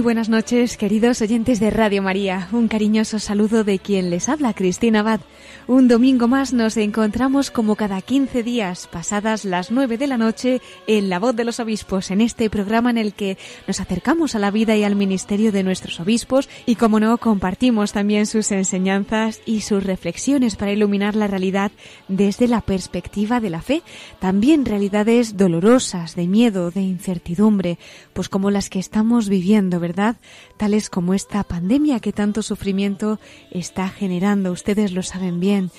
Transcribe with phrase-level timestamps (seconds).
[0.00, 2.48] Muy buenas noches, queridos oyentes de Radio María.
[2.52, 5.20] Un cariñoso saludo de quien les habla, Cristina Abad.
[5.66, 10.60] Un domingo más nos encontramos como cada 15 días, pasadas las 9 de la noche,
[10.86, 14.38] en La Voz de los Obispos, en este programa en el que nos acercamos a
[14.38, 19.40] la vida y al ministerio de nuestros obispos y, como no, compartimos también sus enseñanzas
[19.46, 21.70] y sus reflexiones para iluminar la realidad
[22.08, 23.82] desde la perspectiva de la fe.
[24.18, 27.78] También realidades dolorosas, de miedo, de incertidumbre,
[28.12, 30.16] pues como las que estamos viviendo, ¿verdad?
[30.60, 33.18] Tales como esta pandemia que tanto sufrimiento
[33.50, 34.52] está generando.
[34.52, 35.70] Ustedes lo saben bien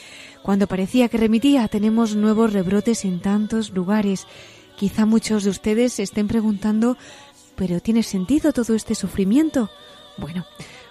[0.42, 4.26] cuando parecía que remitía, tenemos nuevos rebrotes en tantos lugares.
[4.78, 6.98] Quizá muchos de ustedes se estén preguntando,
[7.56, 9.70] ¿pero tiene sentido todo este sufrimiento?
[10.18, 10.48] Bueno,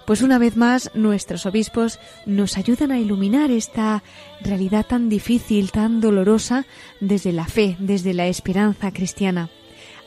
[0.07, 4.05] pues una vez más nuestros obispos nos ayudan a iluminar esta
[4.41, 6.65] realidad tan difícil, tan dolorosa,
[7.01, 9.51] desde la fe, desde la esperanza cristiana.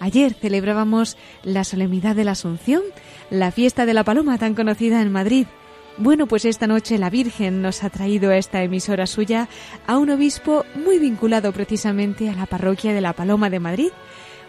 [0.03, 2.81] Ayer celebrábamos la solemnidad de la Asunción,
[3.29, 5.47] la fiesta de la Paloma tan conocida en Madrid.
[5.97, 9.47] Bueno, pues esta noche la Virgen nos ha traído a esta emisora suya
[9.87, 13.91] a un obispo muy vinculado precisamente a la parroquia de la Paloma de Madrid,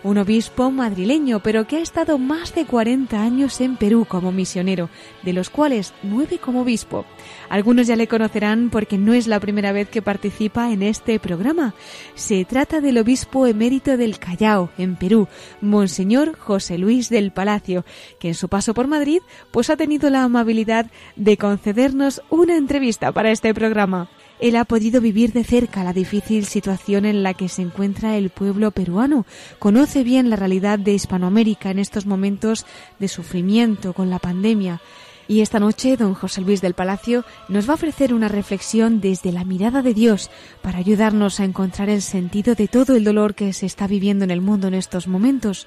[0.05, 4.91] un obispo madrileño, pero que ha estado más de 40 años en Perú como misionero,
[5.23, 7.07] de los cuales nueve como obispo.
[7.49, 11.75] Algunos ya le conocerán porque no es la primera vez que participa en este programa.
[12.15, 15.27] Se trata del obispo emérito del Callao, en Perú,
[15.63, 17.85] Monseñor José Luis del Palacio,
[18.21, 19.21] que en su paso por Madrid
[19.51, 24.11] pues ha tenido la amabilidad de concedernos una entrevista para este programa.
[24.41, 28.31] Él ha podido vivir de cerca la difícil situación en la que se encuentra el
[28.31, 29.27] pueblo peruano.
[29.59, 32.67] Conoce bien la realidad de Hispanoamérica en estos momentos
[32.99, 34.81] de sufrimiento con la pandemia.
[35.27, 39.33] Y esta noche don José Luis del Palacio nos va a ofrecer una reflexión desde
[39.33, 40.31] la mirada de Dios
[40.63, 44.31] para ayudarnos a encontrar el sentido de todo el dolor que se está viviendo en
[44.31, 45.67] el mundo en estos momentos.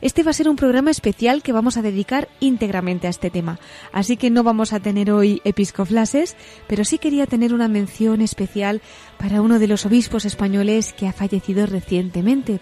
[0.00, 3.58] Este va a ser un programa especial que vamos a dedicar íntegramente a este tema.
[3.92, 6.36] Así que no vamos a tener hoy episcoflases,
[6.66, 8.82] pero sí quería tener una mención especial
[9.18, 12.60] para uno de los obispos españoles que ha fallecido recientemente.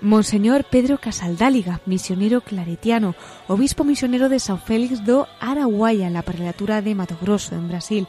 [0.00, 3.14] Monseñor Pedro Casaldáliga, misionero claretiano,
[3.48, 8.06] obispo misionero de São Félix do Araguaia, en la prelatura de Mato Grosso, en Brasil.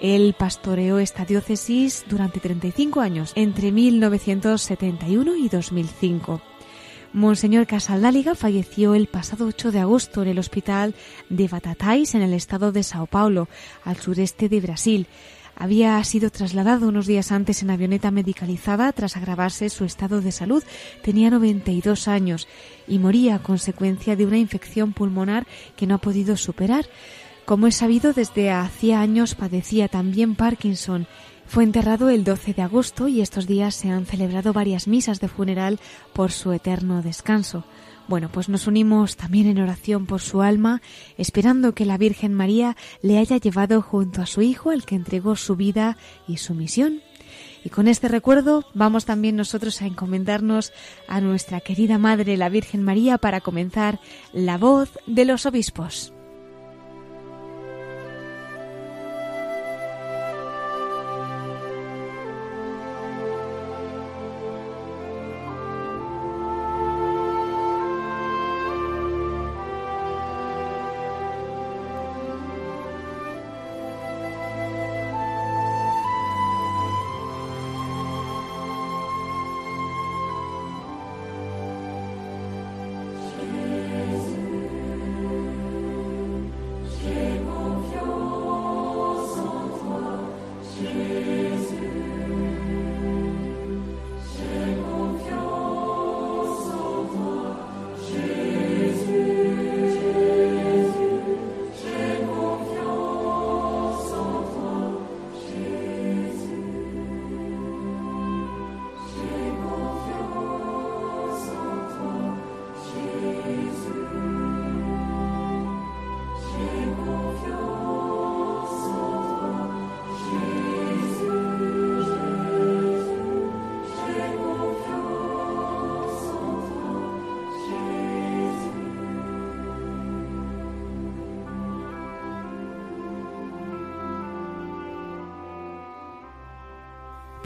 [0.00, 6.40] Él pastoreó esta diócesis durante 35 años, entre 1971 y 2005.
[7.12, 10.94] Monseñor Casaldáliga falleció el pasado 8 de agosto en el hospital
[11.28, 13.48] de Batatais, en el estado de Sao Paulo,
[13.84, 15.06] al sureste de Brasil.
[15.58, 20.62] Había sido trasladado unos días antes en avioneta medicalizada tras agravarse su estado de salud.
[21.02, 22.46] Tenía 92 años
[22.86, 26.86] y moría a consecuencia de una infección pulmonar que no ha podido superar.
[27.46, 31.06] Como es sabido, desde hacía años padecía también Parkinson.
[31.46, 35.28] Fue enterrado el 12 de agosto y estos días se han celebrado varias misas de
[35.28, 35.80] funeral
[36.12, 37.64] por su eterno descanso.
[38.08, 40.80] Bueno, pues nos unimos también en oración por su alma,
[41.18, 45.34] esperando que la Virgen María le haya llevado junto a su Hijo, el que entregó
[45.34, 45.96] su vida
[46.28, 47.02] y su misión.
[47.64, 50.72] Y con este recuerdo vamos también nosotros a encomendarnos
[51.08, 53.98] a nuestra querida Madre, la Virgen María, para comenzar
[54.32, 56.15] la voz de los obispos.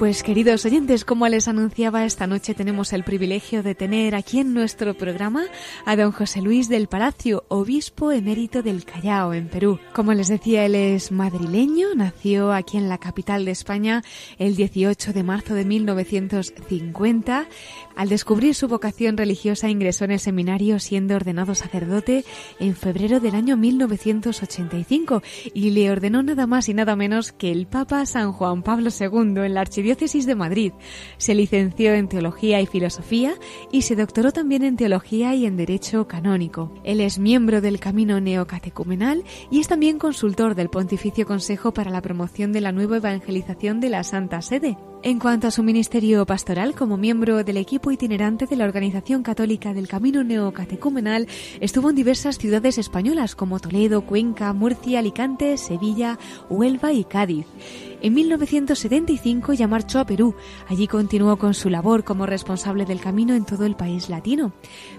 [0.01, 4.55] Pues queridos oyentes, como les anunciaba, esta noche tenemos el privilegio de tener aquí en
[4.55, 5.45] nuestro programa
[5.85, 9.79] a don José Luis del Palacio, obispo emérito del Callao, en Perú.
[9.93, 14.03] Como les decía, él es madrileño, nació aquí en la capital de España
[14.39, 17.47] el 18 de marzo de 1950.
[17.95, 22.25] Al descubrir su vocación religiosa ingresó en el seminario siendo ordenado sacerdote
[22.59, 27.67] en febrero del año 1985 y le ordenó nada más y nada menos que el
[27.67, 30.73] Papa San Juan Pablo II en la archidiócesis Diócesis de Madrid.
[31.19, 33.35] Se licenció en Teología y Filosofía
[33.73, 36.73] y se doctoró también en Teología y en Derecho Canónico.
[36.85, 42.03] Él es miembro del Camino Neocatecumenal y es también consultor del Pontificio Consejo para la
[42.03, 44.79] Promoción de la Nueva Evangelización de la Santa Sede.
[45.03, 49.73] En cuanto a su ministerio pastoral, como miembro del equipo itinerante de la Organización Católica
[49.73, 51.27] del Camino Neocatecumenal,
[51.59, 56.19] estuvo en diversas ciudades españolas como Toledo, Cuenca, Murcia, Alicante, Sevilla,
[56.51, 57.47] Huelva y Cádiz.
[58.03, 60.35] En 1975 ya marchó a Perú.
[60.69, 64.53] Allí continuó con su labor como responsable del camino en todo el país latino.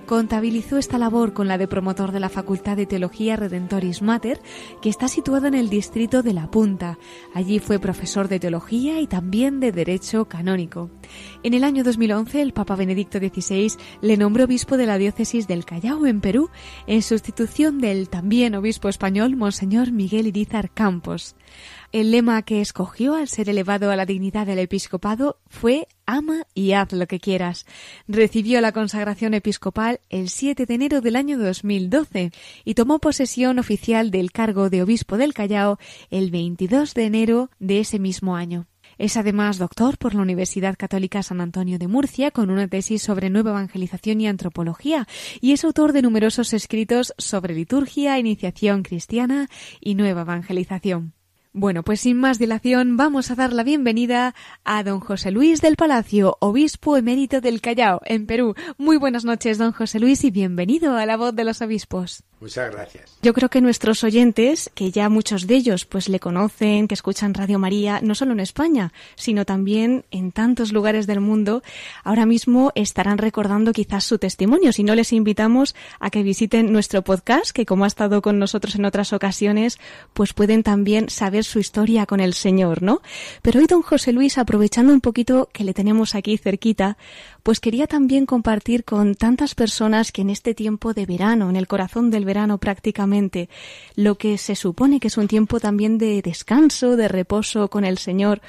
[0.06, 4.40] Contabilizó esta labor con la de promotor de la Facultad de Teología Redentoris Mater,
[4.82, 7.00] que está situada en el distrito de La Punta.
[7.34, 10.92] Allí fue profesor de teología y también de derecho canónico.
[11.42, 15.66] En el año 2011, el Papa Benedicto XVI le nombró obispo de la diócesis del
[15.66, 16.50] Callao, en Perú,
[16.86, 21.36] en sustitución del también obispo español, Monseñor Miguel Irizar Campos.
[21.92, 26.72] El lema que escogió al ser elevado a la dignidad del episcopado fue Ama y
[26.72, 27.66] haz lo que quieras.
[28.08, 32.32] Recibió la consagración episcopal el 7 de enero del año 2012
[32.64, 35.80] y tomó posesión oficial del cargo de obispo del Callao
[36.10, 38.68] el 22 de enero de ese mismo año.
[38.98, 43.30] Es además doctor por la Universidad Católica San Antonio de Murcia con una tesis sobre
[43.30, 45.10] nueva evangelización y antropología
[45.42, 49.50] y es autor de numerosos escritos sobre liturgia, iniciación cristiana
[49.82, 51.16] y nueva evangelización.
[51.54, 54.34] Bueno, pues sin más dilación vamos a dar la bienvenida
[54.64, 58.56] a don José Luis del Palacio, obispo emérito del Callao, en Perú.
[58.78, 62.24] Muy buenas noches, don José Luis, y bienvenido a la voz de los obispos.
[62.42, 63.18] Muchas gracias.
[63.22, 67.36] Yo creo que nuestros oyentes, que ya muchos de ellos pues le conocen, que escuchan
[67.36, 71.62] Radio María, no solo en España, sino también en tantos lugares del mundo,
[72.04, 74.74] ahora mismo estarán recordando quizás su testimonio.
[74.74, 78.74] Si no les invitamos a que visiten nuestro podcast, que como ha estado con nosotros
[78.74, 79.80] en otras ocasiones,
[80.14, 83.04] pues pueden también saber su historia con el Señor, ¿no?
[83.44, 86.98] Pero hoy don José Luis, aprovechando un poquito que le tenemos aquí cerquita,
[87.44, 91.68] pues quería también compartir con tantas personas que en este tiempo de verano, en el
[91.68, 93.50] corazón del verano prácticamente,
[93.96, 97.98] lo que se supone que es un tiempo también de descanso, de reposo con el
[97.98, 98.42] Señor,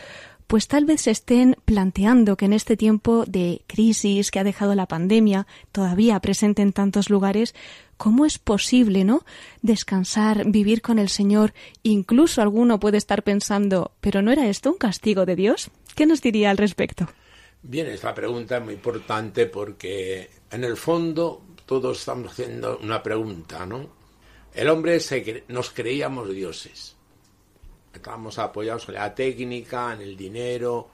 [0.47, 4.75] pues tal vez se estén planteando que en este tiempo de crisis que ha dejado
[4.75, 7.55] la pandemia, todavía presente en tantos lugares,
[7.97, 9.25] ¿cómo es posible, no?
[9.63, 14.77] Descansar, vivir con el Señor, incluso alguno puede estar pensando, ¿pero no era esto un
[14.77, 15.71] castigo de Dios?
[15.95, 17.09] ¿Qué nos diría al respecto?
[17.65, 23.65] Bien, esta pregunta es muy importante porque en el fondo todos estamos haciendo una pregunta,
[23.65, 23.89] ¿no?
[24.53, 26.97] El hombre se nos creíamos dioses.
[27.95, 30.89] Estábamos apoyados en la técnica, en el dinero.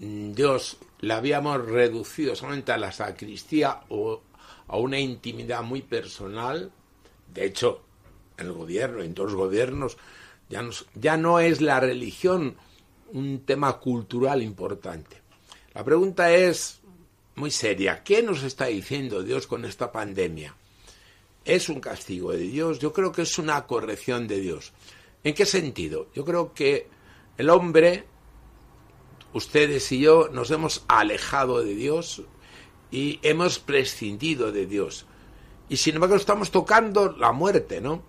[0.00, 4.20] Mm, Dios le habíamos reducido solamente a la sacristía o
[4.68, 6.70] a una intimidad muy personal.
[7.32, 7.80] De hecho,
[8.36, 9.96] en el gobierno, en todos los gobiernos,
[10.50, 10.62] ya,
[10.94, 12.56] ya no es la religión
[13.12, 15.19] un tema cultural importante
[15.72, 16.80] la pregunta es
[17.36, 18.02] muy seria.
[18.02, 20.54] ¿Qué nos está diciendo Dios con esta pandemia?
[21.44, 22.78] ¿Es un castigo de Dios?
[22.78, 24.72] Yo creo que es una corrección de Dios.
[25.22, 26.08] ¿En qué sentido?
[26.14, 26.88] Yo creo que
[27.38, 28.04] el hombre,
[29.32, 32.22] ustedes y yo, nos hemos alejado de Dios
[32.90, 35.06] y hemos prescindido de Dios.
[35.68, 38.02] Y sin embargo estamos tocando la muerte, ¿no?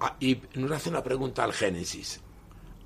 [0.00, 2.20] Ah, y nos hace una pregunta al Génesis.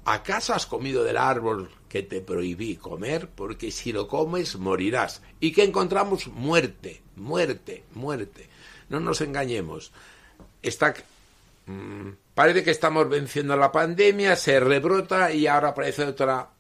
[0.05, 3.29] ¿Acaso has comido del árbol que te prohibí comer?
[3.29, 5.23] Porque si lo comes morirás.
[5.41, 6.27] ¿Y que encontramos?
[6.29, 8.49] Muerte, muerte, muerte.
[8.89, 9.93] No nos engañemos.
[10.63, 10.95] Está,
[11.67, 16.51] mm, parece que estamos venciendo la pandemia, se rebrota y ahora aparece otra,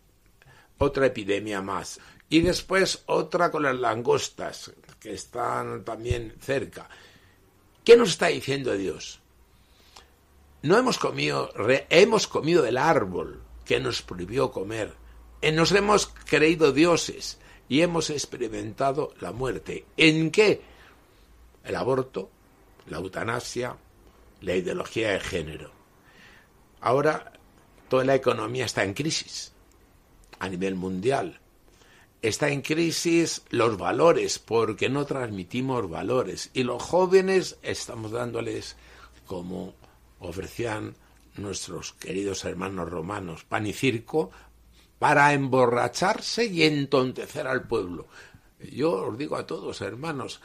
[0.79, 2.01] otra epidemia más.
[2.29, 6.89] Y después otra con las langostas, que están también cerca.
[7.85, 9.21] ¿Qué nos está diciendo Dios?
[10.63, 11.53] no hemos comido,
[11.89, 14.93] hemos comido del árbol que nos prohibió comer.
[15.41, 19.85] Eh, nos hemos creído dioses y hemos experimentado la muerte.
[19.97, 20.61] ¿En qué?
[21.65, 22.31] El aborto,
[22.87, 23.77] la eutanasia,
[24.41, 25.71] la ideología de género.
[26.81, 27.33] Ahora
[27.89, 29.53] toda la economía está en crisis
[30.39, 31.41] a nivel mundial.
[32.21, 38.77] Está en crisis los valores porque no transmitimos valores y los jóvenes estamos dándoles
[39.27, 39.75] como
[40.19, 40.97] ofrecían
[41.37, 44.33] nuestros queridos hermanos romanos pan y circo
[44.99, 48.09] para emborracharse y entontecer al pueblo.
[48.73, 50.41] Yo os digo a todos, hermanos,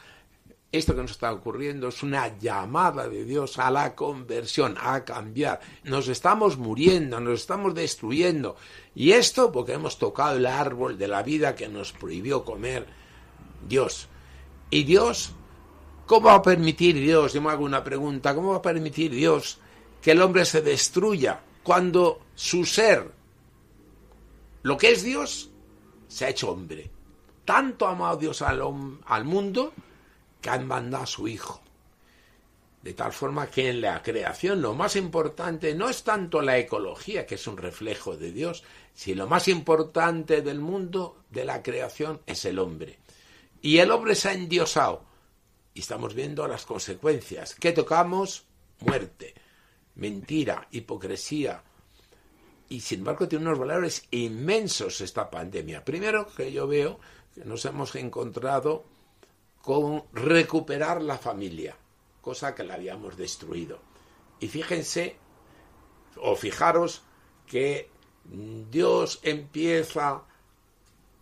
[0.70, 5.60] esto que nos está ocurriendo es una llamada de Dios a la conversión, a cambiar.
[5.84, 8.56] Nos estamos muriendo, nos estamos destruyendo.
[8.94, 12.86] Y esto porque hemos tocado el árbol de la vida que nos prohibió comer
[13.68, 14.08] Dios.
[14.70, 15.32] Y Dios,
[16.06, 17.32] ¿cómo va a permitir Dios?
[17.32, 19.58] Yo me hago una pregunta, ¿cómo va a permitir Dios
[20.02, 23.12] que el hombre se destruya cuando su ser,
[24.64, 25.50] lo que es Dios,
[26.08, 26.90] se ha hecho hombre?
[27.44, 28.62] Tanto ha amado Dios al,
[29.04, 29.74] al mundo
[30.40, 31.60] que han mandado a su Hijo.
[32.80, 37.26] De tal forma que en la creación lo más importante no es tanto la ecología,
[37.26, 42.22] que es un reflejo de Dios, sino lo más importante del mundo, de la creación,
[42.24, 42.98] es el hombre.
[43.60, 45.04] Y el hombre se ha endiosado.
[45.74, 47.54] Y estamos viendo las consecuencias.
[47.54, 48.46] ¿Qué tocamos?
[48.80, 49.34] Muerte,
[49.94, 51.62] mentira, hipocresía.
[52.68, 55.84] Y sin embargo tiene unos valores inmensos esta pandemia.
[55.84, 56.98] Primero que yo veo
[57.34, 58.84] que nos hemos encontrado
[59.60, 61.76] con recuperar la familia,
[62.20, 63.78] cosa que la habíamos destruido.
[64.40, 65.16] Y fíjense,
[66.16, 67.02] o fijaros,
[67.46, 67.90] que
[68.70, 70.22] Dios empieza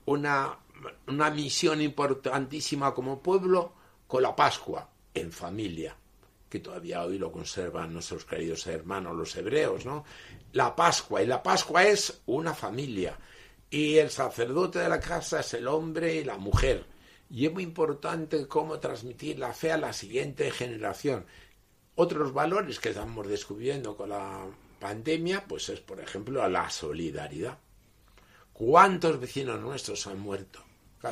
[0.06, 0.58] una,
[1.06, 3.72] una misión importantísima como pueblo
[4.06, 5.96] con la Pascua en familia,
[6.52, 10.04] que todavía hoy lo conservan nuestros queridos hermanos los hebreos, ¿no?
[10.52, 13.18] La Pascua, y la Pascua es una familia,
[13.70, 16.84] y el sacerdote de la casa es el hombre y la mujer,
[17.30, 21.24] y es muy importante cómo transmitir la fe a la siguiente generación.
[21.94, 24.44] Otros valores que estamos descubriendo con la
[24.78, 27.56] pandemia, pues es, por ejemplo, la solidaridad.
[28.52, 30.62] ¿Cuántos vecinos nuestros han muerto?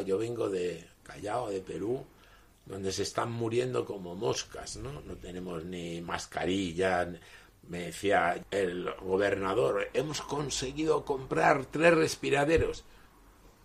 [0.04, 2.04] yo vengo de Callao, de Perú,
[2.67, 5.00] donde se están muriendo como moscas, ¿no?
[5.02, 7.12] No tenemos ni mascarilla.
[7.69, 12.85] Me decía el gobernador, hemos conseguido comprar tres respiraderos.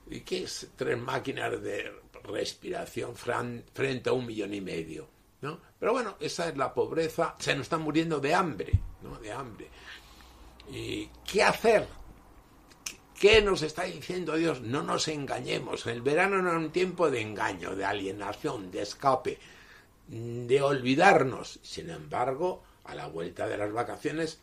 [0.09, 1.91] ¿Y qué es tres máquinas de
[2.25, 5.07] respiración frente a un millón y medio.
[5.41, 5.59] ¿no?
[5.79, 7.35] Pero bueno, esa es la pobreza.
[7.39, 8.71] Se nos está muriendo de hambre,
[9.01, 9.17] ¿no?
[9.19, 9.69] De hambre.
[10.71, 11.87] ¿Y qué hacer?
[13.19, 14.61] ¿Qué nos está diciendo Dios?
[14.61, 15.87] No nos engañemos.
[15.87, 19.39] El verano no es un tiempo de engaño, de alienación, de escape,
[20.07, 21.59] de olvidarnos.
[21.63, 24.39] Sin embargo, a la vuelta de las vacaciones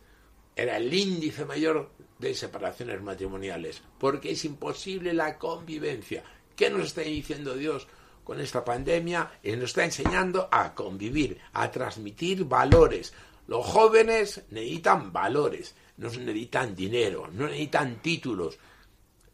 [0.56, 6.22] era el índice mayor de separaciones matrimoniales, porque es imposible la convivencia.
[6.56, 7.86] ¿Qué nos está diciendo Dios
[8.24, 9.32] con esta pandemia?
[9.42, 13.12] Él nos está enseñando a convivir, a transmitir valores.
[13.48, 18.58] Los jóvenes necesitan valores, no necesitan dinero, no necesitan títulos.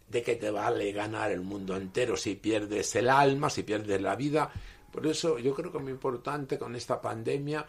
[0.08, 4.16] ¿De qué te vale ganar el mundo entero si pierdes el alma, si pierdes la
[4.16, 4.50] vida?
[4.90, 7.66] Por eso yo creo que muy importante con esta pandemia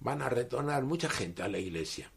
[0.00, 2.10] van a retornar mucha gente a la iglesia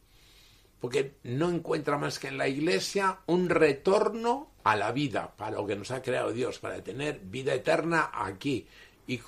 [0.81, 5.67] porque no encuentra más que en la iglesia un retorno a la vida, para lo
[5.67, 8.65] que nos ha creado Dios, para tener vida eterna aquí.
[9.05, 9.19] Y,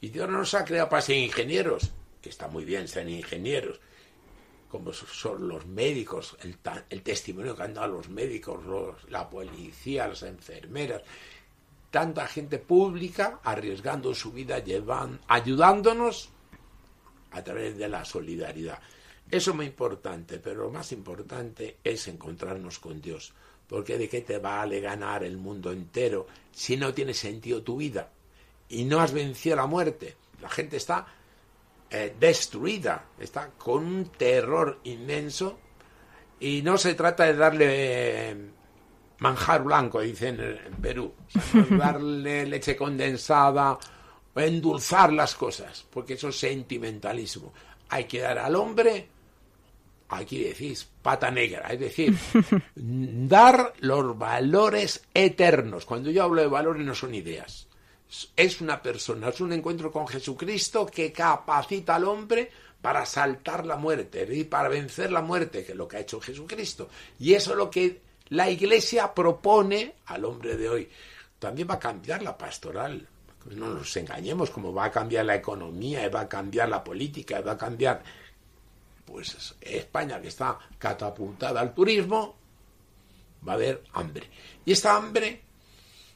[0.00, 1.90] y Dios no nos ha creado para ser ingenieros,
[2.22, 3.80] que está muy bien ser ingenieros,
[4.70, 6.56] como son los médicos, el,
[6.88, 8.60] el testimonio que han dado los médicos,
[9.08, 11.02] la policía, las enfermeras,
[11.90, 16.30] tanta gente pública arriesgando su vida, llevan, ayudándonos
[17.32, 18.80] a través de la solidaridad.
[19.30, 23.32] Eso es muy importante, pero lo más importante es encontrarnos con Dios.
[23.68, 28.10] Porque de qué te vale ganar el mundo entero si no tiene sentido tu vida
[28.68, 30.16] y no has vencido la muerte.
[30.40, 31.06] La gente está
[31.90, 35.58] eh, destruida, está con un terror inmenso
[36.38, 38.36] y no se trata de darle eh,
[39.18, 41.14] manjar blanco, dicen en Perú,
[41.70, 43.78] darle leche condensada
[44.34, 47.52] o endulzar las cosas, porque eso es sentimentalismo.
[47.88, 49.08] Hay que dar al hombre
[50.10, 52.16] aquí decís pata negra, es decir,
[52.74, 55.86] dar los valores eternos.
[55.86, 57.68] Cuando yo hablo de valores no son ideas,
[58.36, 62.50] es una persona, es un encuentro con Jesucristo que capacita al hombre
[62.80, 66.20] para saltar la muerte, y para vencer la muerte, que es lo que ha hecho
[66.20, 66.88] Jesucristo.
[67.18, 68.00] Y eso es lo que
[68.30, 70.88] la Iglesia propone al hombre de hoy.
[71.38, 73.06] También va a cambiar la pastoral.
[73.50, 77.52] No nos engañemos, como va a cambiar la economía, va a cambiar la política, va
[77.52, 78.02] a cambiar
[79.04, 82.36] pues España que está catapultada al turismo,
[83.46, 84.28] va a haber hambre.
[84.64, 85.42] Y esta hambre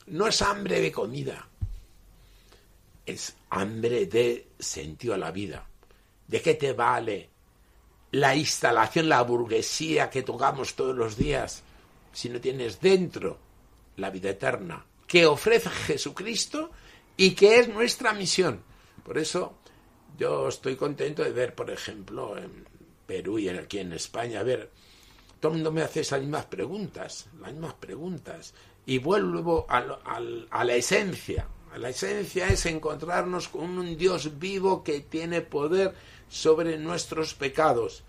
[0.07, 1.49] no es hambre de comida,
[3.07, 5.67] es hambre de sentido a la vida.
[6.27, 7.29] ¿De qué te vale
[8.13, 11.63] la instalación, la burguesía que tocamos todos los días
[12.13, 13.39] si no tienes dentro
[13.97, 16.71] la vida eterna que ofrece Jesucristo
[17.17, 18.63] y que es nuestra misión?
[19.05, 19.59] Por eso
[20.17, 22.65] yo estoy contento de ver, por ejemplo, en
[23.07, 24.71] Perú y aquí en España, a ver,
[25.41, 28.55] todo el mundo me hace esas mismas preguntas, las mismas preguntas.
[28.87, 29.79] Y vuelvo a,
[30.51, 31.47] a la esencia.
[31.79, 35.93] La esencia es encontrarnos con un Dios vivo que tiene poder
[36.29, 38.05] sobre nuestros pecados.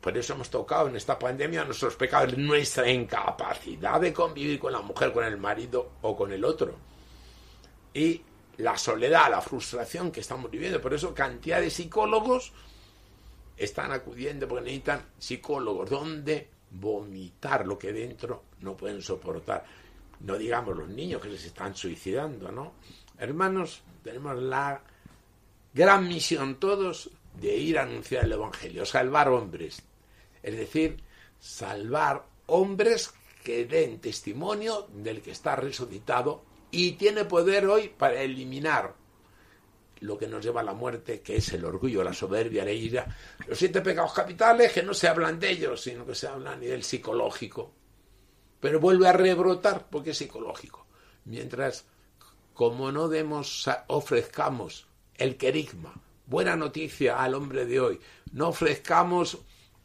[0.00, 4.80] Por eso hemos tocado en esta pandemia nuestros pecados, nuestra incapacidad de convivir con la
[4.80, 6.74] mujer, con el marido o con el otro.
[7.94, 8.22] Y
[8.56, 10.80] la soledad, la frustración que estamos viviendo.
[10.80, 12.52] Por eso cantidad de psicólogos
[13.56, 19.64] están acudiendo porque necesitan psicólogos donde vomitar lo que dentro no pueden soportar.
[20.20, 22.74] No digamos los niños que se están suicidando, ¿no?
[23.18, 24.82] Hermanos, tenemos la
[25.72, 27.10] gran misión todos
[27.40, 29.82] de ir a anunciar el Evangelio, salvar hombres.
[30.42, 31.02] Es decir,
[31.38, 33.12] salvar hombres
[33.44, 38.94] que den testimonio del que está resucitado y tiene poder hoy para eliminar
[40.00, 43.06] lo que nos lleva a la muerte, que es el orgullo, la soberbia, la ira,
[43.46, 46.56] los siete pecados capitales, que no se hablan de ellos, sino que se habla a
[46.56, 47.72] nivel psicológico.
[48.60, 50.86] Pero vuelve a rebrotar porque es psicológico.
[51.24, 51.86] Mientras,
[52.54, 55.94] como no demos, ofrezcamos el querigma,
[56.26, 58.00] buena noticia al hombre de hoy,
[58.32, 59.38] no ofrezcamos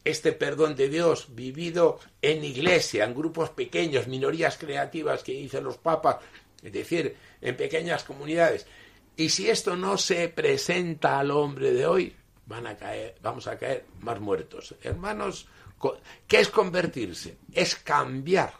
[0.04, 5.78] este perdón de Dios vivido en iglesia, en grupos pequeños, minorías creativas que dicen los
[5.78, 6.18] papas,
[6.62, 8.66] es decir, en pequeñas comunidades,
[9.16, 12.14] y si esto no se presenta al hombre de hoy,
[12.46, 14.74] van a caer, vamos a caer más muertos.
[14.82, 15.48] Hermanos,
[16.28, 17.38] ¿qué es convertirse?
[17.52, 18.54] Es cambiar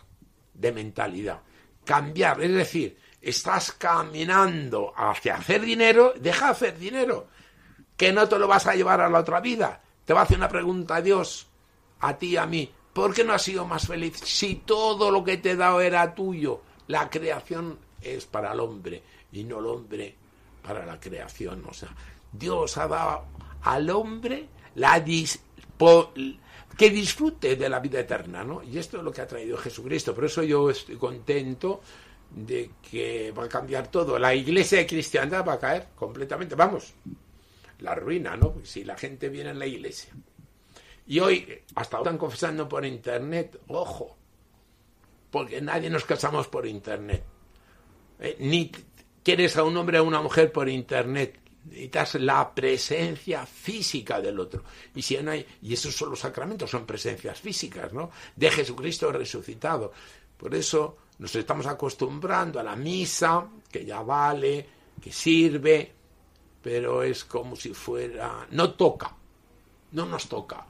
[0.58, 1.40] de mentalidad.
[1.84, 7.28] Cambiar, es decir, estás caminando hacia hacer dinero, deja de hacer dinero,
[7.96, 9.80] que no te lo vas a llevar a la otra vida.
[10.04, 11.46] Te va a hacer una pregunta a Dios,
[12.00, 12.70] a ti a mí.
[12.92, 16.14] ¿Por qué no has sido más feliz si todo lo que te he dado era
[16.14, 16.62] tuyo?
[16.86, 20.14] La creación es para el hombre y no el hombre
[20.62, 21.64] para la creación.
[21.68, 21.90] O sea,
[22.32, 23.24] Dios ha dado
[23.62, 25.00] al hombre la
[26.76, 28.62] que disfrute de la vida eterna, ¿no?
[28.62, 30.14] Y esto es lo que ha traído Jesucristo.
[30.14, 31.80] Por eso yo estoy contento
[32.30, 34.18] de que va a cambiar todo.
[34.18, 36.54] La iglesia de cristiandad va a caer completamente.
[36.54, 36.92] Vamos,
[37.80, 38.56] la ruina, ¿no?
[38.62, 40.12] si la gente viene en la iglesia.
[41.06, 44.16] Y hoy, hasta ahora están confesando por internet, ojo,
[45.30, 47.22] porque nadie nos casamos por internet.
[48.18, 48.72] Eh, ni
[49.22, 54.38] quieres a un hombre o a una mujer por internet, necesitas la presencia física del
[54.38, 54.64] otro.
[54.94, 58.10] Y si no y esos son los sacramentos, son presencias físicas, ¿no?
[58.34, 59.92] De Jesucristo resucitado.
[60.36, 64.66] Por eso nos estamos acostumbrando a la misa, que ya vale,
[65.02, 65.92] que sirve,
[66.62, 68.46] pero es como si fuera.
[68.50, 69.14] no toca,
[69.92, 70.64] no nos toca.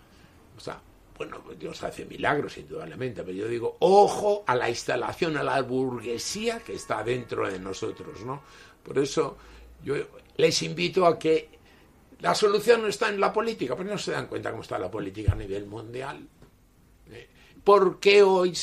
[0.56, 0.80] O sea,
[1.16, 6.60] bueno, Dios hace milagros, indudablemente, pero yo digo, ojo a la instalación, a la burguesía
[6.60, 8.42] que está dentro de nosotros, ¿no?
[8.82, 9.36] Por eso
[9.82, 9.94] yo
[10.36, 11.48] les invito a que
[12.20, 14.90] la solución no está en la política, pero no se dan cuenta cómo está la
[14.90, 16.26] política a nivel mundial.
[17.10, 17.28] ¿Eh?
[17.62, 18.56] ¿Por qué hoy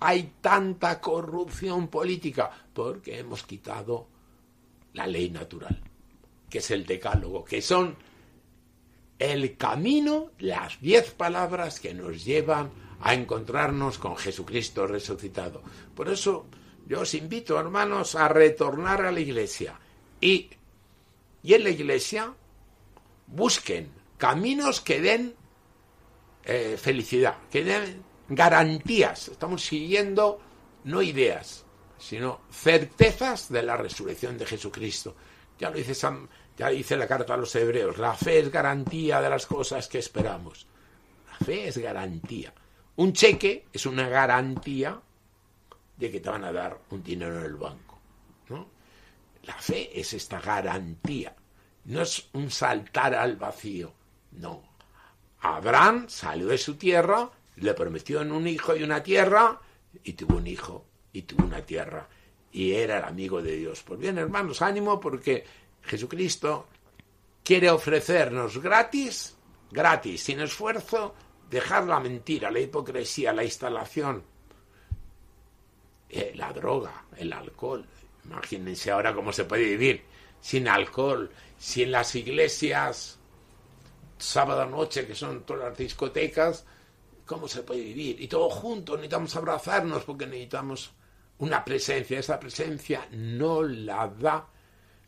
[0.00, 2.50] hay tanta corrupción política?
[2.72, 4.08] Porque hemos quitado
[4.94, 5.80] la ley natural,
[6.50, 7.96] que es el decálogo, que son
[9.18, 15.62] el camino, las diez palabras que nos llevan a encontrarnos con Jesucristo resucitado.
[15.94, 16.46] Por eso
[16.86, 19.78] yo os invito, hermanos, a retornar a la iglesia
[20.20, 20.50] y,
[21.42, 22.32] y en la iglesia
[23.26, 25.34] busquen caminos que den
[26.44, 29.28] eh, felicidad, que den garantías.
[29.28, 30.40] Estamos siguiendo
[30.84, 31.64] no ideas,
[31.98, 35.16] sino certezas de la resurrección de Jesucristo.
[35.58, 39.20] Ya lo dice San, ya dice la carta a los hebreos, la fe es garantía
[39.20, 40.66] de las cosas que esperamos.
[41.28, 42.52] La fe es garantía.
[42.96, 45.00] Un cheque es una garantía
[45.96, 48.00] de que te van a dar un dinero en el banco.
[48.48, 48.68] ¿no?
[49.42, 51.34] La fe es esta garantía.
[51.84, 53.92] No es un saltar al vacío.
[54.32, 54.62] No.
[55.40, 59.60] Abraham salió de su tierra, le prometió un hijo y una tierra,
[60.04, 62.08] y tuvo un hijo y tuvo una tierra.
[62.52, 63.82] Y era el amigo de Dios.
[63.82, 65.44] Pues bien, hermanos, ánimo porque
[65.82, 66.68] Jesucristo
[67.42, 69.36] quiere ofrecernos gratis,
[69.70, 71.14] gratis, sin esfuerzo,
[71.50, 74.22] dejar la mentira, la hipocresía, la instalación,
[76.08, 77.84] eh, la droga, el alcohol.
[78.24, 80.04] Imagínense ahora cómo se puede vivir
[80.40, 83.18] sin alcohol, sin las iglesias,
[84.18, 86.64] sábado noche, que son todas las discotecas,
[87.26, 88.20] ¿cómo se puede vivir?
[88.20, 90.92] Y todos juntos necesitamos abrazarnos porque necesitamos
[91.38, 92.18] una presencia.
[92.18, 94.46] Esa presencia no la da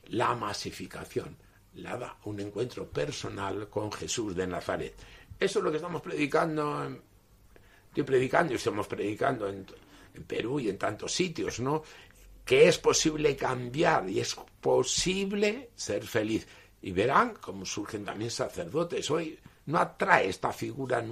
[0.08, 1.36] la masificación,
[1.74, 4.94] la da un encuentro personal con Jesús de Nazaret.
[5.38, 6.88] Eso es lo que estamos predicando,
[7.88, 9.66] estoy predicando y estamos predicando en,
[10.28, 11.82] Perú y en tantos sitios, ¿no?
[12.44, 16.46] Que es posible cambiar y es posible ser feliz.
[16.82, 19.10] Y verán cómo surgen también sacerdotes.
[19.10, 21.02] Hoy no atrae esta figura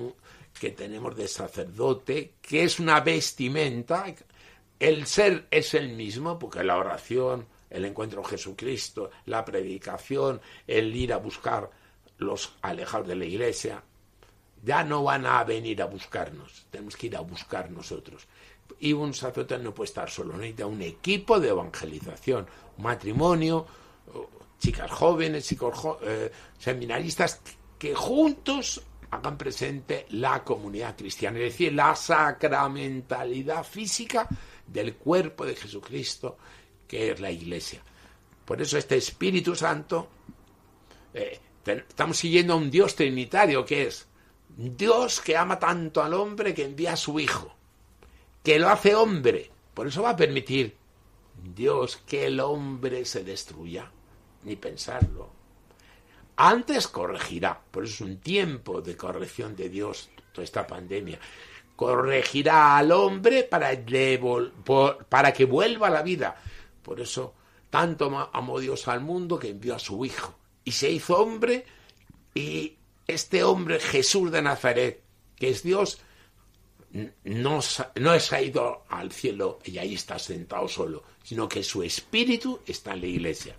[0.59, 4.05] que tenemos de sacerdote, que es una vestimenta.
[4.79, 10.95] El ser es el mismo, porque la oración, el encuentro con Jesucristo, la predicación, el
[10.95, 11.71] ir a buscar
[12.19, 13.83] los alejados de la iglesia,
[14.63, 18.27] ya no van a venir a buscarnos, tenemos que ir a buscar nosotros.
[18.79, 22.47] Y un sacerdote no puede estar solo, necesita un equipo de evangelización,
[22.79, 23.67] matrimonio,
[24.59, 27.41] chicas jóvenes, chicos eh, seminaristas,
[27.79, 34.27] que juntos hagan presente la comunidad cristiana, es decir, la sacramentalidad física
[34.67, 36.39] del cuerpo de Jesucristo,
[36.87, 37.83] que es la iglesia.
[38.45, 40.09] Por eso este Espíritu Santo,
[41.13, 44.07] eh, estamos siguiendo a un Dios trinitario, que es
[44.49, 47.55] Dios que ama tanto al hombre que envía a su Hijo,
[48.43, 49.51] que lo hace hombre.
[49.75, 50.77] Por eso va a permitir
[51.55, 53.91] Dios que el hombre se destruya,
[54.45, 55.31] ni pensarlo.
[56.37, 61.19] Antes corregirá, por eso es un tiempo de corrección de Dios toda esta pandemia.
[61.77, 63.71] Corregirá al hombre para,
[65.09, 66.37] para que vuelva a la vida.
[66.83, 67.35] Por eso
[67.71, 70.35] tanto amó Dios al mundo que envió a su Hijo.
[70.65, 71.65] Y se hizo hombre
[72.35, 72.77] y
[73.07, 75.03] este hombre Jesús de Nazaret,
[75.37, 76.01] que es Dios,
[76.93, 77.61] no,
[77.97, 82.61] no se ha ido al cielo y ahí está sentado solo, sino que su espíritu
[82.67, 83.57] está en la iglesia.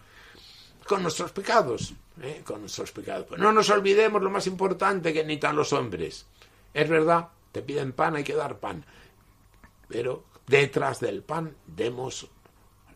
[0.88, 2.42] Con nuestros pecados, ¿eh?
[2.46, 3.38] con nuestros pecados.
[3.38, 6.26] no nos olvidemos lo más importante que necesitan los hombres.
[6.74, 8.86] Es verdad, te piden pan, hay que dar pan.
[9.88, 12.28] Pero detrás del pan demos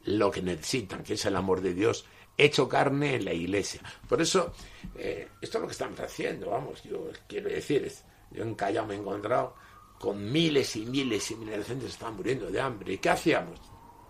[0.03, 2.05] lo que necesitan, que es el amor de Dios
[2.37, 3.81] hecho carne en la iglesia.
[4.07, 4.53] Por eso,
[4.95, 7.91] eh, esto es lo que estamos haciendo, vamos, yo quiero decir,
[8.31, 9.55] yo en Callao me he encontrado
[9.99, 12.93] con miles y miles y miles de gente están muriendo de hambre.
[12.93, 13.59] ¿Y qué hacíamos?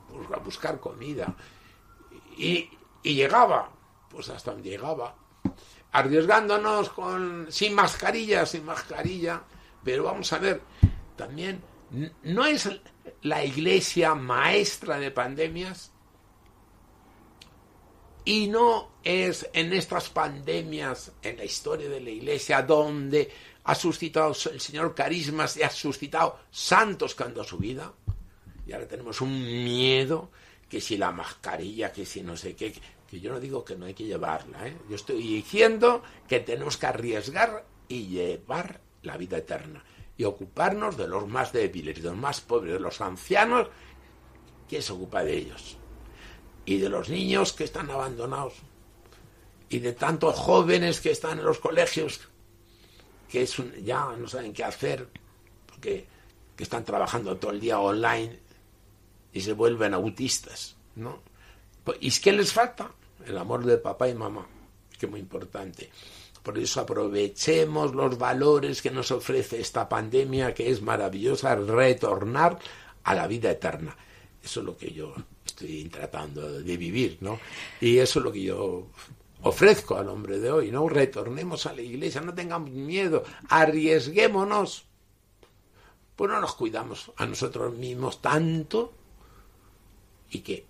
[0.09, 1.35] Pues a buscar comida.
[2.37, 2.69] Y,
[3.03, 3.71] y llegaba,
[4.09, 5.15] pues hasta donde llegaba,
[5.91, 9.43] arriesgándonos con, sin mascarilla, sin mascarilla,
[9.83, 10.61] pero vamos a ver,
[11.15, 11.63] también
[12.23, 12.69] no es
[13.21, 15.91] la iglesia maestra de pandemias,
[18.27, 23.31] y no es en estas pandemias, en la historia de la Iglesia, donde
[23.67, 27.93] ha suscitado el Señor carismas y ha suscitado santos que han dado su vida.
[28.65, 29.31] Y ahora tenemos un
[29.63, 30.31] miedo
[30.67, 32.73] que si la mascarilla, que si no sé qué,
[33.07, 34.67] que yo no digo que no hay que llevarla.
[34.67, 34.77] ¿eh?
[34.89, 39.83] Yo estoy diciendo que tenemos que arriesgar y llevar la vida eterna
[40.17, 43.67] y ocuparnos de los más débiles, de los más pobres, de los ancianos.
[44.67, 45.77] ¿Quién se ocupa de ellos?
[46.67, 48.53] y de los niños que están abandonados
[49.69, 52.19] y de tantos jóvenes que están en los colegios
[53.29, 55.07] que es ya no saben qué hacer
[55.65, 56.07] porque
[56.55, 58.39] que están trabajando todo el día online
[59.31, 61.21] y se vuelven autistas, ¿no?
[61.99, 62.91] ¿Y qué les falta?
[63.25, 64.45] El amor de papá y mamá,
[64.97, 65.89] que es muy importante.
[66.41, 72.57] Por eso aprovechemos los valores que nos ofrece esta pandemia, que es maravillosa, retornar
[73.03, 73.95] a la vida eterna.
[74.43, 75.13] Eso es lo que yo
[75.45, 77.39] estoy tratando de vivir, ¿no?
[77.79, 78.87] Y eso es lo que yo
[79.41, 80.87] ofrezco al hombre de hoy, ¿no?
[80.89, 84.85] Retornemos a la iglesia, no tengamos miedo, arriesguémonos.
[86.15, 88.93] Pues no nos cuidamos a nosotros mismos tanto
[90.31, 90.65] y que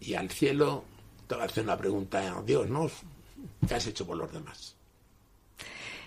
[0.00, 0.84] y al cielo
[1.26, 2.90] te va a hacer una pregunta a Dios, ¿no?
[3.66, 4.76] ¿Qué has hecho por los demás?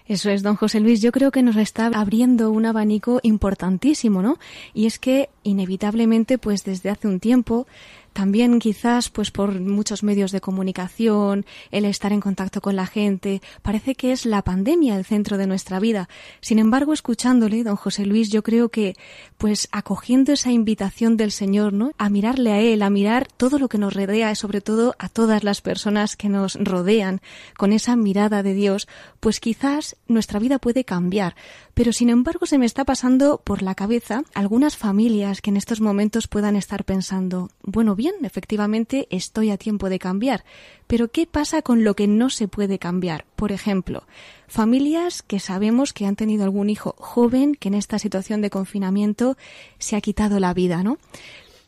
[0.06, 1.02] Eso es, don José Luis.
[1.02, 4.40] Yo creo que nos está abriendo un abanico importantísimo, ¿no?
[4.74, 7.68] Y es que inevitablemente, pues desde hace un tiempo,
[8.14, 13.42] también quizás pues por muchos medios de comunicación, el estar en contacto con la gente,
[13.62, 16.10] parece que es la pandemia el centro de nuestra vida.
[16.42, 18.96] Sin embargo, escuchándole, don José Luis, yo creo que
[19.38, 21.92] pues acogiendo esa invitación del Señor, ¿no?
[21.98, 25.10] A mirarle a él, a mirar todo lo que nos rodea y sobre todo a
[25.10, 27.22] todas las personas que nos rodean
[27.58, 28.88] con esa mirada de Dios,
[29.20, 31.36] pues quizás nuestra vida puede cambiar.
[31.74, 35.82] Pero sin embargo se me está pasando por la cabeza algunas familias que en estos
[35.82, 40.46] momentos puedan estar pensando, bueno, bien, efectivamente estoy a tiempo de cambiar,
[40.88, 43.26] pero ¿qué pasa con lo que no se puede cambiar?
[43.36, 44.04] Por ejemplo,
[44.48, 49.36] familias que sabemos que han tenido algún hijo joven que en esta situación de confinamiento
[49.80, 50.98] se ha quitado la vida, ¿no?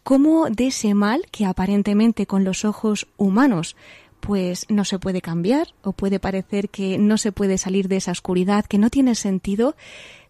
[0.04, 3.76] ¿Cómo de ese mal que aparentemente con los ojos humanos
[4.22, 8.12] pues no se puede cambiar o puede parecer que no se puede salir de esa
[8.12, 9.76] oscuridad, que no tiene sentido,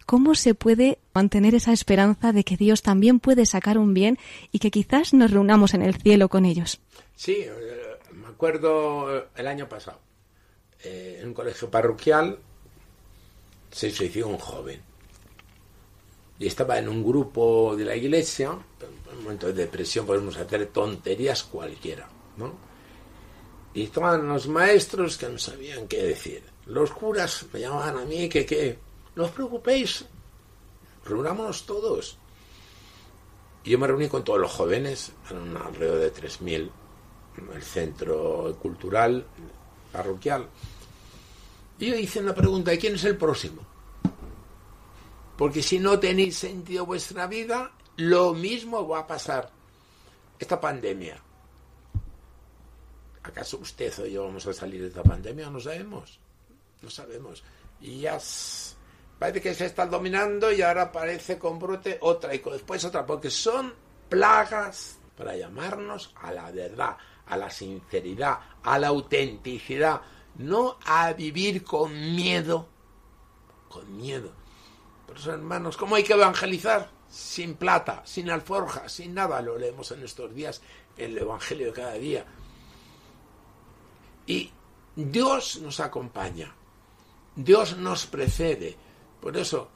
[0.06, 4.18] ¿cómo se puede mantener esa esperanza de que Dios también puede sacar un bien
[4.50, 6.80] y que quizás nos reunamos en el cielo con ellos?
[7.16, 10.00] Sí, eh, me acuerdo eh, el año pasado,
[10.82, 12.38] eh, en un colegio parroquial
[13.70, 14.80] se suicidó un joven
[16.38, 20.66] y estaba en un grupo de la iglesia, en un momento de depresión podemos hacer
[20.66, 22.52] tonterías cualquiera, ¿no?
[23.74, 26.42] Y estaban los maestros que no sabían qué decir.
[26.66, 28.78] Los curas me llamaban a mí que, que
[29.14, 30.04] no os preocupéis,
[31.04, 32.18] reunámonos todos.
[33.64, 36.70] Y yo me reuní con todos los jóvenes, alrededor de 3.000,
[37.54, 39.24] el centro cultural,
[39.92, 40.48] parroquial.
[41.78, 43.62] Y yo hice una pregunta, ¿de quién es el próximo?
[45.36, 49.50] Porque si no tenéis sentido vuestra vida, lo mismo va a pasar.
[50.38, 51.20] Esta pandemia.
[53.22, 55.48] ¿Acaso usted o yo vamos a salir de esta pandemia?
[55.50, 56.18] No sabemos.
[56.82, 57.44] No sabemos.
[57.80, 58.18] Y ya
[59.22, 63.30] parece que se está dominando y ahora parece con brote otra y después otra, porque
[63.30, 63.72] son
[64.08, 70.00] plagas para llamarnos a la verdad, a la sinceridad, a la autenticidad,
[70.38, 72.66] no a vivir con miedo,
[73.68, 74.32] con miedo.
[75.06, 76.90] Por eso, hermanos, ¿cómo hay que evangelizar?
[77.08, 79.40] Sin plata, sin alforja, sin nada.
[79.40, 80.60] Lo leemos en estos días
[80.96, 82.26] el Evangelio de cada día.
[84.26, 84.50] Y
[84.96, 86.52] Dios nos acompaña.
[87.36, 88.90] Dios nos precede.
[89.22, 89.68] Por eso,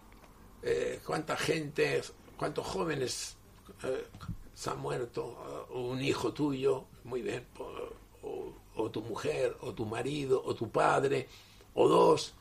[0.60, 2.02] eh, cuánta gente,
[2.36, 3.36] cuántos jóvenes
[3.84, 4.08] eh,
[4.52, 7.46] se han muerto, un hijo tuyo, muy bien,
[8.22, 11.28] o, o, tu mujer, o tu marido, o tu padre,
[11.74, 12.34] o dos.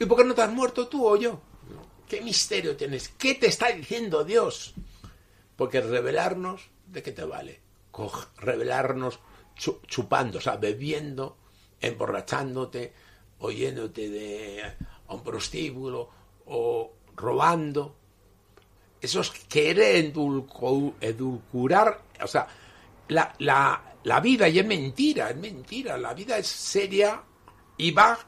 [0.00, 1.40] ¿Y por qué no te has muerto tú o yo?
[2.08, 3.10] ¿Qué misterio tienes?
[3.10, 4.74] ¿Qué te está diciendo Dios?
[5.54, 7.60] Porque revelarnos, ¿de qué te vale?
[8.38, 9.20] revelarnos
[9.86, 11.36] chupando, o sea, bebiendo,
[11.80, 12.94] emborrachándote,
[13.38, 14.62] oyéndote de
[15.10, 16.08] a un prostíbulo
[16.46, 17.96] o robando.
[19.00, 20.12] Eso es querer
[21.00, 22.46] edulcurar, o sea,
[23.08, 27.22] la, la, la, vida, y es mentira, es mentira, la vida es seria
[27.76, 28.18] y va,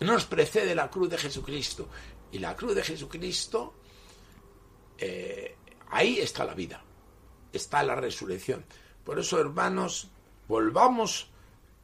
[0.00, 1.88] nos precede la cruz de Jesucristo.
[2.30, 3.74] Y la cruz de Jesucristo,
[4.98, 5.56] eh,
[5.90, 6.82] ahí está la vida,
[7.52, 8.64] está la resurrección.
[9.02, 10.08] Por eso, hermanos,
[10.46, 11.30] volvamos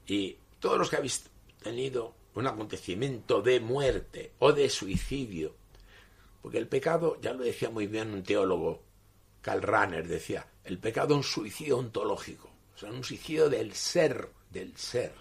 [0.06, 1.24] y todos los que habéis
[1.62, 5.55] tenido un acontecimiento de muerte o de suicidio,
[6.42, 8.83] porque el pecado, ya lo decía muy bien un teólogo,
[9.40, 14.31] Karl Rahner decía, el pecado es un suicidio ontológico, o sea, un suicidio del ser,
[14.51, 15.14] del ser.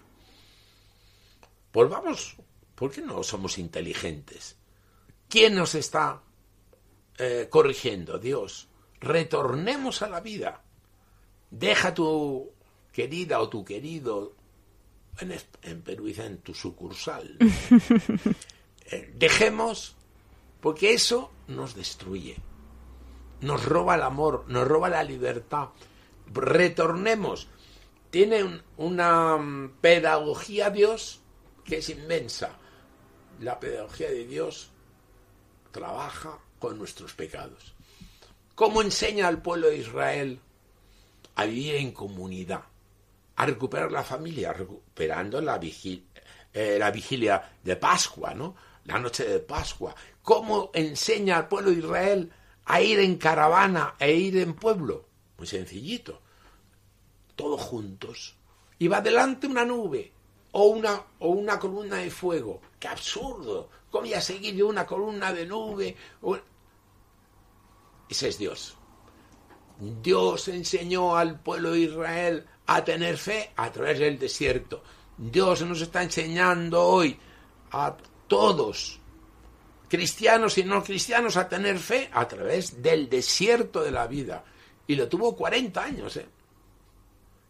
[1.71, 2.35] Volvamos,
[2.75, 4.57] ¿por qué no somos inteligentes?
[5.27, 6.21] ¿Quién nos está
[7.17, 8.19] eh, corrigiendo?
[8.19, 8.67] Dios.
[8.99, 10.63] Retornemos a la vida.
[11.49, 12.51] Deja tu
[12.91, 14.35] querida o tu querido
[15.19, 17.37] en, Perú dicen tu sucursal.
[18.91, 19.95] Eh, dejemos,
[20.59, 22.35] porque eso nos destruye,
[23.39, 25.69] nos roba el amor, nos roba la libertad.
[26.33, 27.47] Retornemos.
[28.09, 31.21] Tiene una mm, pedagogía Dios
[31.63, 32.57] que es inmensa.
[33.39, 34.69] La pedagogía de Dios
[35.71, 37.73] trabaja con nuestros pecados.
[38.53, 40.39] ¿Cómo enseña al pueblo de Israel
[41.35, 42.65] a vivir en comunidad?
[43.35, 45.59] A recuperar la familia, recuperando la,
[46.53, 48.55] eh, la vigilia de Pascua, ¿no?
[48.85, 49.95] La noche de Pascua.
[50.21, 52.31] ¿Cómo enseña al pueblo de Israel
[52.65, 55.07] a ir en caravana e ir en pueblo?
[55.37, 56.21] Muy sencillito.
[57.35, 58.35] Todos juntos.
[58.77, 60.11] Y va delante una nube
[60.51, 62.61] o una, o una columna de fuego.
[62.79, 63.69] ¡Qué absurdo!
[63.89, 65.95] ¿Cómo voy a seguir yo una columna de nube?
[68.09, 68.77] Ese es Dios.
[69.79, 74.83] Dios enseñó al pueblo de Israel a tener fe a través del desierto.
[75.17, 77.17] Dios nos está enseñando hoy
[77.71, 77.95] a
[78.27, 78.99] todos,
[79.87, 84.43] cristianos y no cristianos, a tener fe a través del desierto de la vida.
[84.87, 86.27] Y lo tuvo 40 años, ¿eh?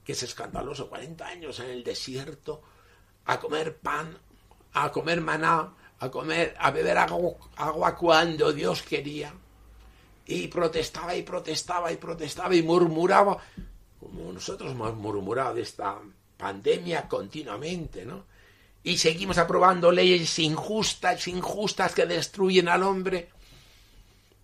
[0.04, 2.62] Que es escandaloso, 40 años en el desierto,
[3.26, 4.18] a comer pan,
[4.74, 9.34] a comer maná, a comer, a beber agua, agua cuando Dios quería.
[10.26, 13.38] Y protestaba y protestaba y protestaba y murmuraba
[14.04, 16.00] como nosotros hemos murmurado de esta
[16.38, 18.26] pandemia continuamente, ¿no?
[18.84, 23.30] Y seguimos aprobando leyes injustas, injustas que destruyen al hombre.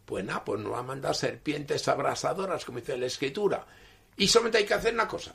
[0.05, 3.65] Pues nada, pues nos va a mandar serpientes abrasadoras, como dice la escritura.
[4.15, 5.33] Y solamente hay que hacer una cosa,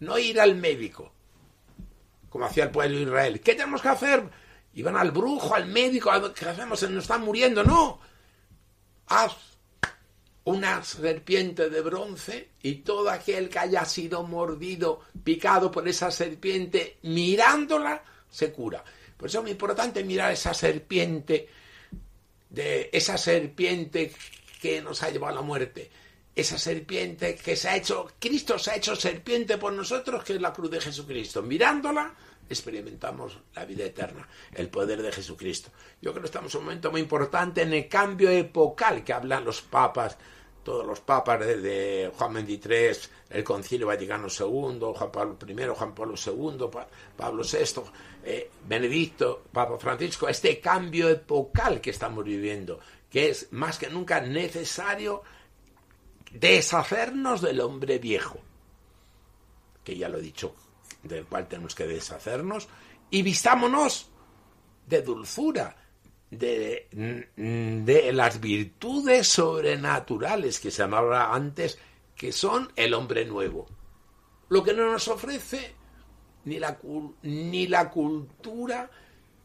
[0.00, 1.12] no ir al médico,
[2.28, 3.40] como hacía el pueblo de Israel.
[3.40, 4.28] ¿Qué tenemos que hacer?
[4.74, 6.78] Iban al brujo, al médico, ¿qué hacemos?
[6.78, 7.64] Se nos están muriendo.
[7.64, 8.00] No,
[9.06, 9.49] haz
[10.50, 16.98] una serpiente de bronce y todo aquel que haya sido mordido, picado por esa serpiente,
[17.02, 18.84] mirándola, se cura.
[19.16, 21.48] Por eso es muy importante mirar esa serpiente,
[22.48, 24.12] de esa serpiente
[24.60, 25.90] que nos ha llevado a la muerte.
[26.34, 30.40] Esa serpiente que se ha hecho, Cristo se ha hecho serpiente por nosotros, que es
[30.40, 31.42] la cruz de Jesucristo.
[31.42, 32.14] Mirándola,
[32.48, 35.70] experimentamos la vida eterna, el poder de Jesucristo.
[36.00, 39.44] Yo creo que estamos en un momento muy importante en el cambio epocal que hablan
[39.44, 40.18] los papas
[40.62, 46.14] todos los papas de Juan XXIII, el Concilio Vaticano II, Juan Pablo I, Juan Pablo
[46.14, 46.66] II,
[47.16, 47.82] Pablo VI,
[48.24, 54.20] eh, Benedicto, Papa Francisco, este cambio epocal que estamos viviendo, que es más que nunca
[54.20, 55.22] necesario
[56.32, 58.38] deshacernos del hombre viejo,
[59.82, 60.54] que ya lo he dicho,
[61.02, 62.68] del cual tenemos que deshacernos,
[63.10, 64.10] y vistámonos
[64.86, 65.76] de dulzura,
[66.30, 66.88] de,
[67.36, 71.78] de las virtudes sobrenaturales que se llamaba antes,
[72.14, 73.66] que son el hombre nuevo.
[74.48, 75.74] Lo que no nos ofrece
[76.44, 76.78] ni la,
[77.22, 78.90] ni la cultura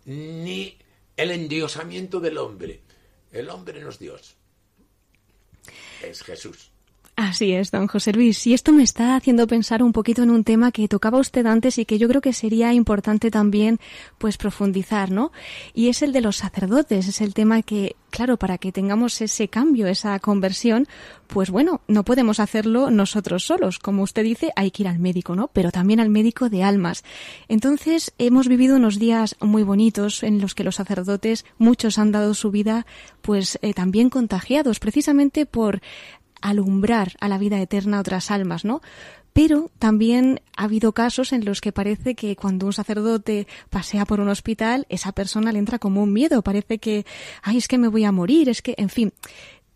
[0.05, 0.77] ni
[1.17, 2.83] el endiosamiento del hombre.
[3.31, 4.37] El hombre no es Dios,
[6.01, 6.71] es Jesús.
[7.17, 8.45] Así es, don José Luis.
[8.45, 11.77] Y esto me está haciendo pensar un poquito en un tema que tocaba usted antes
[11.77, 13.79] y que yo creo que sería importante también
[14.17, 15.31] pues profundizar, ¿no?
[15.73, 17.07] Y es el de los sacerdotes.
[17.07, 20.87] Es el tema que, claro, para que tengamos ese cambio, esa conversión,
[21.27, 23.79] pues bueno, no podemos hacerlo nosotros solos.
[23.79, 25.47] Como usted dice, hay que ir al médico, ¿no?
[25.53, 27.05] Pero también al médico de almas.
[27.47, 32.33] Entonces, hemos vivido unos días muy bonitos en los que los sacerdotes, muchos han dado
[32.33, 32.85] su vida,
[33.21, 35.81] pues eh, también contagiados, precisamente por
[36.49, 38.81] alumbrar a la vida eterna a otras almas, ¿no?
[39.33, 44.19] Pero también ha habido casos en los que parece que cuando un sacerdote pasea por
[44.19, 47.05] un hospital, esa persona le entra como un miedo, parece que,
[47.41, 49.11] ay, es que me voy a morir, es que, en fin.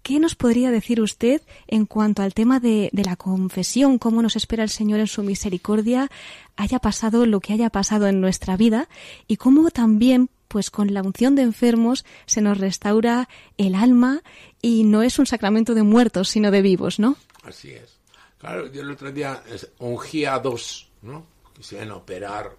[0.02, 4.38] ¿Qué nos podría decir usted en cuanto al tema de, de, la confesión, cómo nos
[4.38, 6.10] espera el Señor en su misericordia,
[6.56, 8.88] haya pasado lo que haya pasado en nuestra vida
[9.28, 14.22] y cómo también pues con la unción de enfermos se nos restaura el alma
[14.62, 17.16] y no es un sacramento de muertos, sino de vivos, ¿no?
[17.44, 18.00] Así es.
[18.40, 19.42] Claro, yo el otro día
[19.78, 21.26] ungía a dos, ¿no?
[21.54, 22.56] Quisieron operar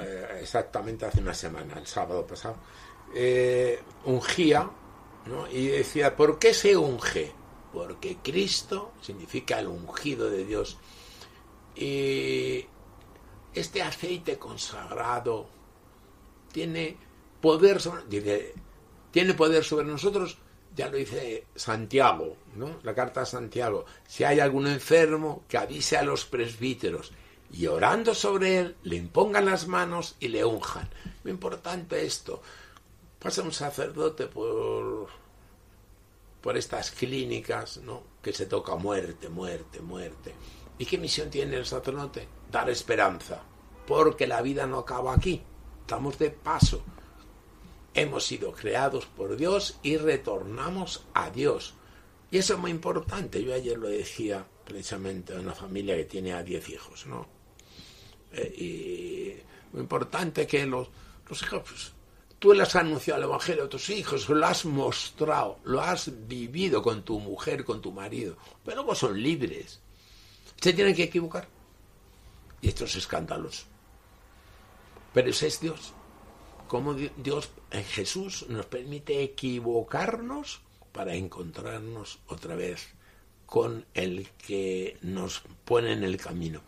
[0.00, 2.56] eh, exactamente hace una semana, el sábado pasado.
[3.14, 4.68] Eh, ungía,
[5.26, 5.50] ¿no?
[5.50, 7.32] Y decía, ¿por qué se unge?
[7.72, 10.78] Porque Cristo significa el ungido de Dios.
[11.74, 12.66] Y
[13.54, 15.61] este aceite consagrado
[16.52, 16.96] tiene
[17.40, 18.54] poder sobre,
[19.10, 20.38] tiene poder sobre nosotros,
[20.74, 22.78] ya lo dice Santiago, ¿no?
[22.82, 23.84] La carta de Santiago.
[24.06, 27.12] Si hay algún enfermo, que avise a los presbíteros
[27.50, 30.88] y orando sobre él, le impongan las manos y le unjan.
[31.24, 32.40] Muy importante esto.
[33.18, 35.08] Pasa un sacerdote por,
[36.40, 38.02] por estas clínicas, ¿no?
[38.22, 40.34] Que se toca muerte, muerte, muerte.
[40.78, 42.26] ¿Y qué misión tiene el sacerdote?
[42.50, 43.42] Dar esperanza.
[43.86, 45.42] Porque la vida no acaba aquí
[45.82, 46.82] estamos de paso.
[47.94, 51.74] Hemos sido creados por Dios y retornamos a Dios.
[52.30, 53.44] Y eso es muy importante.
[53.44, 57.26] Yo ayer lo decía precisamente a una familia que tiene a 10 hijos, ¿no?
[58.32, 60.88] Eh, y muy importante que los,
[61.28, 61.92] los hijos, pues,
[62.38, 66.80] tú le has anunciado el Evangelio a tus hijos, lo has mostrado, lo has vivido
[66.80, 69.80] con tu mujer, con tu marido, pero luego son libres.
[70.58, 71.46] Se tienen que equivocar.
[72.62, 73.66] Y estos escándalos
[75.12, 75.94] pero ese es Dios.
[76.68, 82.94] Como Dios en Jesús nos permite equivocarnos para encontrarnos otra vez
[83.46, 86.62] con el que nos pone en el camino.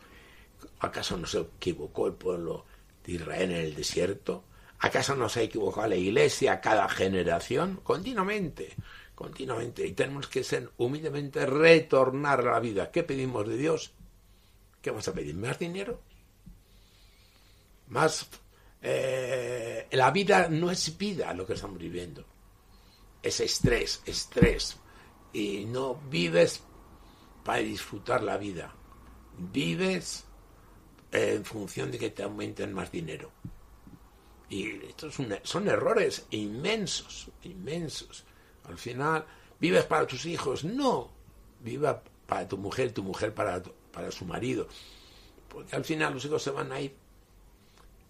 [0.81, 2.67] ¿Acaso no se equivocó el pueblo
[3.05, 4.45] de Israel en el desierto?
[4.81, 7.81] ¿Acaso no se ha equivocado la iglesia cada generación?
[7.83, 8.75] Continuamente,
[9.15, 9.87] continuamente.
[9.87, 12.91] Y tenemos que ser humildemente retornar a la vida.
[12.91, 13.93] ¿Qué pedimos de Dios?
[14.83, 15.35] ¿Qué vamos a pedir?
[15.37, 16.03] ¿Más dinero?
[17.89, 18.29] Más...
[18.83, 22.25] Eh, la vida no es vida lo que estamos viviendo.
[23.23, 24.77] Es estrés, estrés.
[25.33, 26.63] Y no vives
[27.45, 28.75] para disfrutar la vida.
[29.37, 30.25] Vives
[31.11, 33.31] en función de que te aumenten más dinero.
[34.49, 38.25] Y estos son errores inmensos, inmensos.
[38.65, 39.25] Al final,
[39.59, 40.65] ¿vives para tus hijos?
[40.65, 41.11] No.
[41.61, 44.69] Viva para tu mujer, tu mujer para, para su marido.
[45.49, 46.95] Porque al final los hijos se van a ir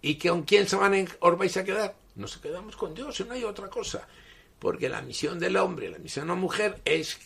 [0.05, 1.95] ¿Y con quién se van a, os vais a quedar?
[2.13, 4.07] Nos quedamos con Dios no hay otra cosa.
[4.59, 7.17] Porque la misión del hombre, la misión de la mujer es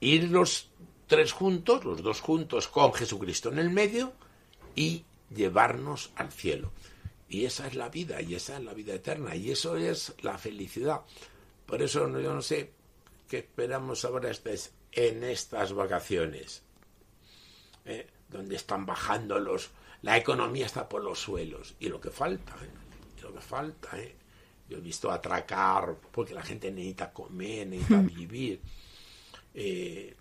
[0.00, 0.68] ir los
[1.06, 4.14] tres juntos, los dos juntos con Jesucristo en el medio
[4.74, 6.72] y llevarnos al cielo.
[7.28, 10.36] Y esa es la vida, y esa es la vida eterna, y eso es la
[10.38, 11.02] felicidad.
[11.66, 12.72] Por eso yo no sé
[13.28, 14.32] qué esperamos ahora
[14.90, 16.64] en estas vacaciones,
[17.84, 18.08] ¿eh?
[18.28, 19.70] donde están bajando los,
[20.02, 21.74] la economía está por los suelos.
[21.80, 23.22] Y lo que falta, ¿eh?
[23.22, 24.16] lo que falta, ¿eh?
[24.68, 28.60] Yo he visto atracar porque la gente necesita comer, necesita vivir.
[29.54, 30.14] Eh,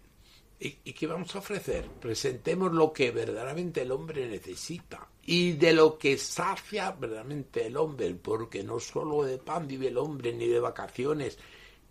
[0.59, 1.87] ¿y, qué vamos a ofrecer?
[1.99, 8.13] Presentemos lo que verdaderamente el hombre necesita y de lo que sacia verdaderamente el hombre,
[8.15, 11.37] porque no solo de pan vive el hombre, ni de vacaciones,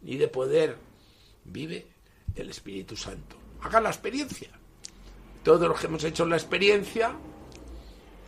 [0.02, 0.76] ni de poder.
[1.42, 1.86] Vive
[2.34, 3.36] del Espíritu Santo.
[3.62, 4.50] Hagan la experiencia.
[5.42, 7.16] Todos los que hemos hecho la experiencia,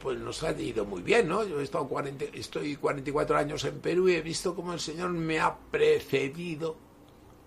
[0.03, 1.45] pues nos ha ido muy bien, ¿no?
[1.45, 5.11] Yo he estado 40, estoy 44 años en Perú y he visto cómo el Señor
[5.11, 6.77] me ha precedido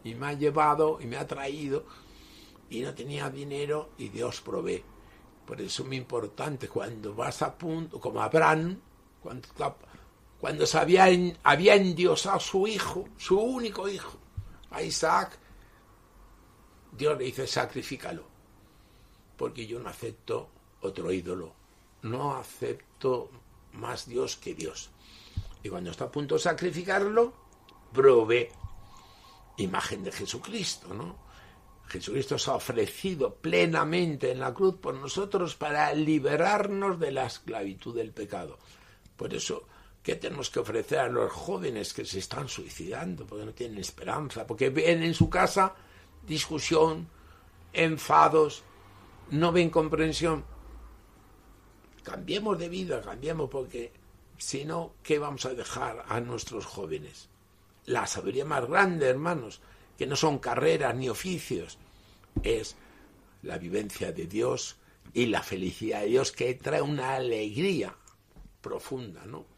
[0.05, 1.85] y me ha llevado y me ha traído
[2.69, 4.81] y no tenía dinero y Dios provee.
[5.45, 8.79] Por eso es muy importante cuando vas a punto, como Abraham,
[9.21, 9.49] cuando,
[10.39, 11.07] cuando se había,
[11.43, 14.17] había endiosado su hijo, su único hijo,
[14.71, 15.37] a Isaac,
[16.93, 18.23] Dios le dice, sacrifícalo,
[19.35, 20.47] porque yo no acepto
[20.79, 21.64] otro ídolo,
[22.05, 23.29] no acepto
[23.73, 24.89] más Dios que Dios.
[25.63, 27.33] Y cuando está a punto de sacrificarlo,
[27.91, 28.49] provee
[29.57, 31.25] imagen de Jesucristo, ¿no?
[31.87, 37.95] Jesucristo se ha ofrecido plenamente en la cruz por nosotros para liberarnos de la esclavitud
[37.95, 38.57] del pecado.
[39.15, 39.67] Por eso,
[40.03, 44.45] ¿qué tenemos que ofrecer a los jóvenes que se están suicidando porque no tienen esperanza?
[44.45, 45.75] Porque ven en su casa
[46.25, 47.07] discusión,
[47.71, 48.63] enfados,
[49.31, 50.43] no ven comprensión.
[52.05, 53.91] Cambiemos de vida, cambiemos porque
[54.37, 57.29] si no, ¿qué vamos a dejar a nuestros jóvenes?
[57.85, 59.59] La sabiduría más grande, hermanos,
[59.97, 61.79] que no son carreras ni oficios,
[62.43, 62.75] es
[63.41, 64.77] la vivencia de Dios
[65.13, 67.95] y la felicidad de Dios que trae una alegría
[68.61, 69.54] profunda, ¿no?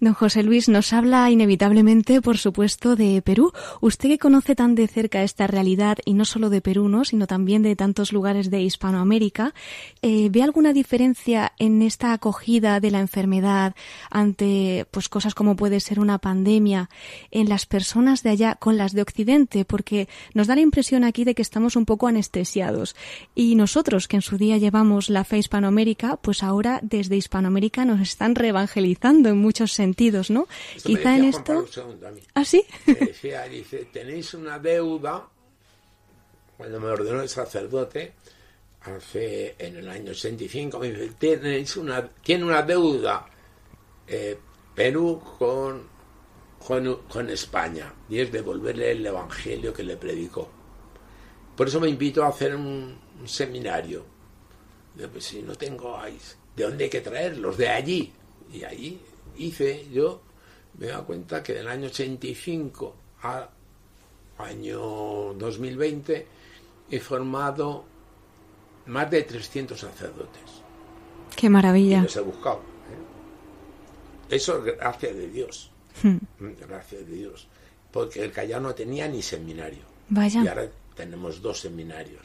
[0.00, 3.52] Don José Luis nos habla inevitablemente, por supuesto, de Perú.
[3.80, 7.04] Usted que conoce tan de cerca esta realidad, y no solo de Perú, ¿no?
[7.04, 9.54] sino también de tantos lugares de Hispanoamérica,
[10.02, 13.74] eh, ¿ve alguna diferencia en esta acogida de la enfermedad
[14.10, 16.90] ante pues, cosas como puede ser una pandemia
[17.30, 19.64] en las personas de allá con las de Occidente?
[19.64, 22.94] Porque nos da la impresión aquí de que estamos un poco anestesiados.
[23.34, 28.00] Y nosotros, que en su día llevamos la fe Hispanoamérica, pues ahora desde Hispanoamérica nos
[28.00, 30.48] están reevangelizando en muchos sentidos, ¿no?
[30.82, 31.66] Quizá en esto.
[32.34, 32.64] ¿Ah, sí?
[32.86, 35.28] Decía, dice, tenéis una deuda.
[36.56, 38.14] Cuando me ordenó el sacerdote,
[38.80, 43.26] hace en el año 85, me dice, tenéis una, tiene una deuda
[44.06, 44.38] eh,
[44.74, 45.88] Perú con,
[47.08, 50.50] con, España, y es devolverle el evangelio que le predicó.
[51.56, 54.04] Por eso me invito a hacer un, seminario.
[54.94, 55.98] De, pues, si no tengo,
[56.54, 57.56] ¿de dónde hay que traerlos?
[57.56, 58.12] De allí.
[58.52, 59.00] Y allí
[59.38, 60.22] hice yo,
[60.78, 63.48] me da cuenta que del año 85 al
[64.38, 66.26] año 2020
[66.90, 67.84] he formado
[68.86, 70.42] más de 300 sacerdotes.
[71.34, 71.98] ¡Qué maravilla!
[71.98, 72.58] Y los he buscado.
[72.58, 74.36] ¿eh?
[74.36, 75.70] Eso es gracia de Dios.
[76.02, 76.18] Hmm.
[76.38, 77.48] Gracias de Dios.
[77.90, 79.82] Porque el Callao no tenía ni seminario.
[80.08, 80.42] Vaya.
[80.42, 82.22] Y ahora tenemos dos seminarios.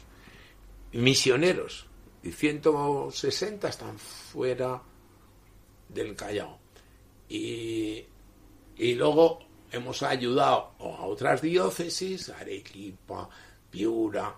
[0.94, 1.88] Misioneros.
[2.24, 4.82] Y 160 están fuera
[5.90, 6.61] del Callao.
[7.34, 8.06] Y,
[8.96, 9.40] luego
[9.72, 13.30] hemos ayudado a otras diócesis, Arequipa,
[13.70, 14.36] Piura,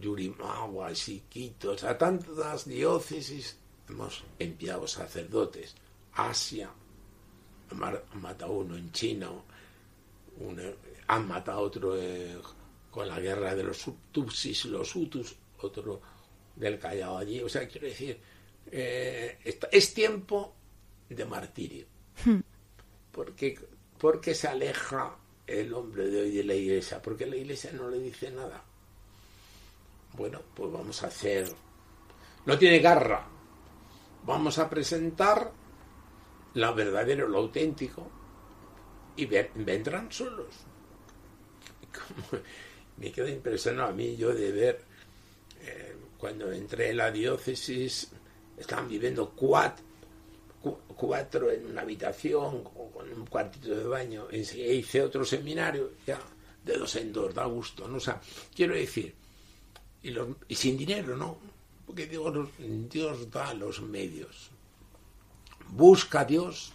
[0.00, 3.58] Yurimagua, Siquitos, a tantas diócesis
[3.90, 5.74] hemos enviado sacerdotes.
[6.14, 6.70] Asia,
[7.70, 9.30] han matado uno en China,
[11.08, 12.38] han matado otro eh,
[12.90, 16.00] con la guerra de los Tutsis, los Hutus, otro
[16.56, 17.42] del Callao allí.
[17.42, 18.18] O sea, quiero decir,
[18.70, 19.38] eh,
[19.70, 20.54] es tiempo
[21.14, 21.86] de martirio.
[22.24, 22.40] Hmm.
[23.10, 23.58] Porque,
[23.98, 27.98] porque se aleja el hombre de hoy de la iglesia, porque la iglesia no le
[27.98, 28.62] dice nada.
[30.14, 31.52] Bueno, pues vamos a hacer...
[32.44, 33.26] No tiene garra.
[34.24, 35.52] Vamos a presentar
[36.54, 38.10] lo verdadero, lo auténtico,
[39.16, 40.54] y vendrán solos.
[42.96, 44.84] me quedo impresionado a mí yo de ver,
[45.60, 48.10] eh, cuando entré en la diócesis,
[48.56, 49.84] estaban viviendo cuatro,
[50.62, 54.38] cuatro en una habitación con un cuartito de baño e
[54.74, 56.20] hice otro seminario ya
[56.64, 58.20] de dos en dos da gusto no o sea
[58.54, 59.14] quiero decir
[60.02, 60.14] y,
[60.48, 61.52] y sin dinero no
[61.86, 64.50] porque Dios, Dios da los medios.
[65.68, 66.72] Busca a Dios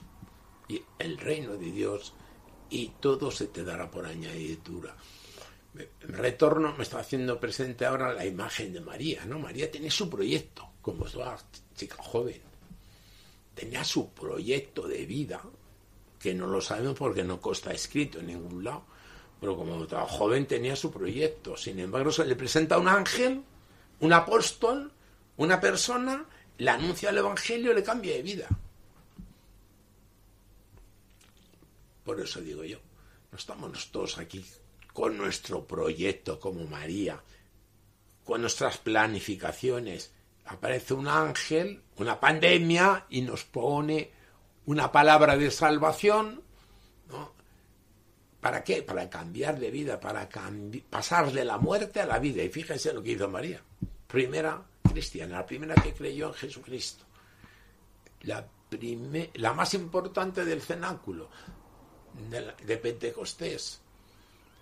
[0.68, 2.14] y el reino de Dios
[2.70, 4.96] y todo se te dará por añadidura.
[6.02, 10.68] Retorno me está haciendo presente ahora la imagen de María no María tiene su proyecto
[10.82, 11.38] como toda
[11.76, 12.47] chica joven
[13.58, 15.42] tenía su proyecto de vida,
[16.20, 18.86] que no lo sabemos porque no consta escrito en ningún lado,
[19.42, 21.58] pero como joven tenía su proyecto.
[21.58, 23.44] Sin embargo, se le presenta un ángel,
[24.00, 24.92] un apóstol,
[25.38, 26.26] una persona,
[26.60, 28.48] le anuncia el Evangelio y le cambia de vida.
[32.04, 32.78] Por eso digo yo,
[33.32, 34.46] no estamos todos aquí
[34.94, 37.22] con nuestro proyecto como María,
[38.24, 40.14] con nuestras planificaciones,
[40.48, 44.12] aparece un ángel, una pandemia, y nos pone
[44.66, 46.44] una palabra de salvación,
[48.48, 48.84] ¿Para qué?
[48.84, 50.30] Para cambiar de vida, para
[50.90, 52.44] pasar de la muerte a la vida.
[52.44, 53.62] Y fíjense lo que hizo María.
[54.08, 57.04] Primera cristiana, la primera que creyó en Jesucristo.
[58.22, 58.48] La,
[59.54, 61.30] más importante del cenáculo
[62.30, 63.82] de, Pentecostés.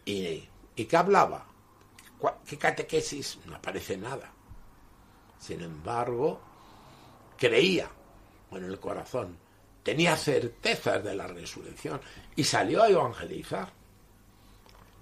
[0.06, 1.46] ¿Y, ¿Y qué hablaba?
[2.48, 3.40] ¿Qué catequesis?
[3.46, 4.32] No aparece nada.
[5.46, 6.42] Sin embargo,
[7.38, 7.88] creía
[8.50, 9.38] con el corazón,
[9.84, 12.02] tenía certezas de la resurrección
[12.36, 13.72] y salió a evangelizar.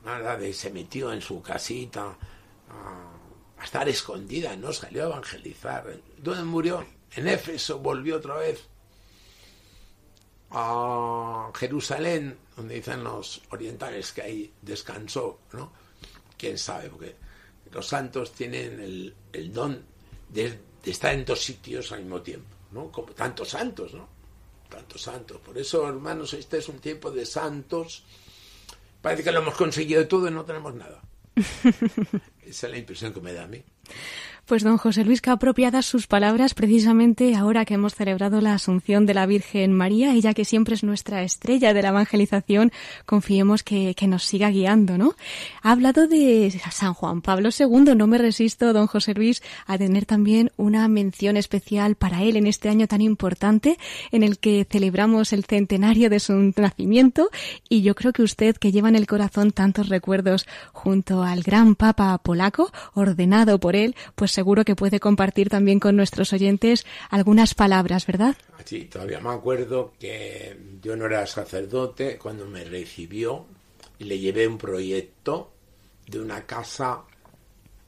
[0.04, 2.18] Nada de se metió en su casita
[2.70, 5.86] a, estar escondida, no salió a evangelizar.
[6.18, 6.86] ¿Dónde murió?
[7.16, 8.68] En Éfeso, volvió otra vez
[10.52, 15.72] a Jerusalén, donde dicen los orientales que ahí descansó, ¿no?
[16.38, 17.16] Quién sabe, porque
[17.72, 18.82] los santos tienen
[19.32, 19.93] el, don
[20.34, 22.92] de, de, estar en dos sitios al mismo tiempo, ¿no?
[22.92, 24.08] Como tantos santos, ¿no?
[24.70, 25.40] Tantos santos.
[25.40, 28.04] Por eso, hermanos, este es un tiempo de santos.
[29.02, 31.02] Parece que lo hemos conseguido todo y no tenemos nada.
[32.42, 33.64] Esa es la impresión que me da a mí.
[34.46, 39.06] Pues don José Luis, que apropiadas sus palabras precisamente ahora que hemos celebrado la Asunción
[39.06, 42.74] de la Virgen María, ella que siempre es nuestra estrella de la evangelización,
[43.06, 45.16] confiemos que, que nos siga guiando, ¿no?
[45.62, 50.06] Ha hablado de San Juan Pablo II, no me resisto, don José Luis, a tener
[50.06, 53.80] también una mención especial para él en este año tan importante
[54.12, 57.30] en el que celebramos el centenario de su nacimiento
[57.70, 61.76] y yo creo que usted que lleva en el corazón tantos recuerdos junto al gran
[61.76, 67.54] Papa polaco, ordenado por él, pues seguro que puede compartir también con nuestros oyentes algunas
[67.54, 68.36] palabras, ¿verdad?
[68.66, 73.46] Sí, todavía me acuerdo que yo no era sacerdote cuando me recibió
[74.00, 75.54] y le llevé un proyecto
[76.08, 77.04] de una casa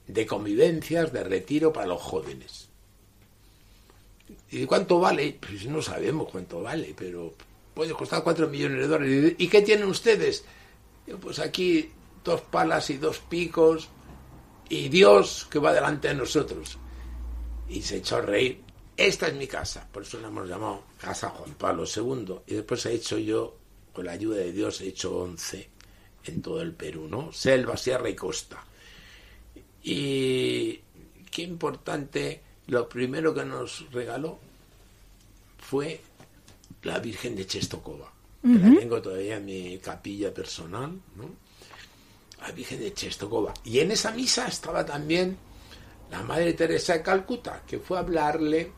[0.07, 2.69] de convivencias, de retiro para los jóvenes.
[4.51, 5.37] ¿Y cuánto vale?
[5.39, 7.33] Pues no sabemos cuánto vale, pero
[7.73, 9.35] puede costar cuatro millones de dólares.
[9.37, 10.45] ¿Y qué tienen ustedes?
[11.21, 11.91] Pues aquí
[12.23, 13.89] dos palas y dos picos,
[14.70, 16.78] y Dios que va delante de nosotros.
[17.68, 18.61] Y se echó a reír.
[18.97, 22.36] Esta es mi casa, por eso la hemos llamado Casa Juan Pablo II.
[22.47, 23.57] Y después he hecho yo,
[23.91, 25.70] con la ayuda de Dios, he hecho 11
[26.26, 27.32] en todo el Perú, ¿no?
[27.34, 28.63] Selva, sierra y costa.
[29.84, 30.80] Y
[31.30, 34.39] qué importante, lo primero que nos regaló
[35.57, 35.99] fue
[36.84, 38.11] la Virgen de Chestokova,
[38.41, 41.44] que la tengo todavía en mi capilla personal, ¿no?
[42.45, 43.53] La Virgen de Chestokova.
[43.63, 45.37] Y en esa misa estaba también
[46.11, 48.71] la Madre Teresa de Calcuta, que fue a hablarle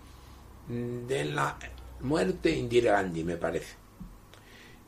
[0.68, 1.58] de la
[2.02, 3.76] muerte de Indira Gandhi, me parece.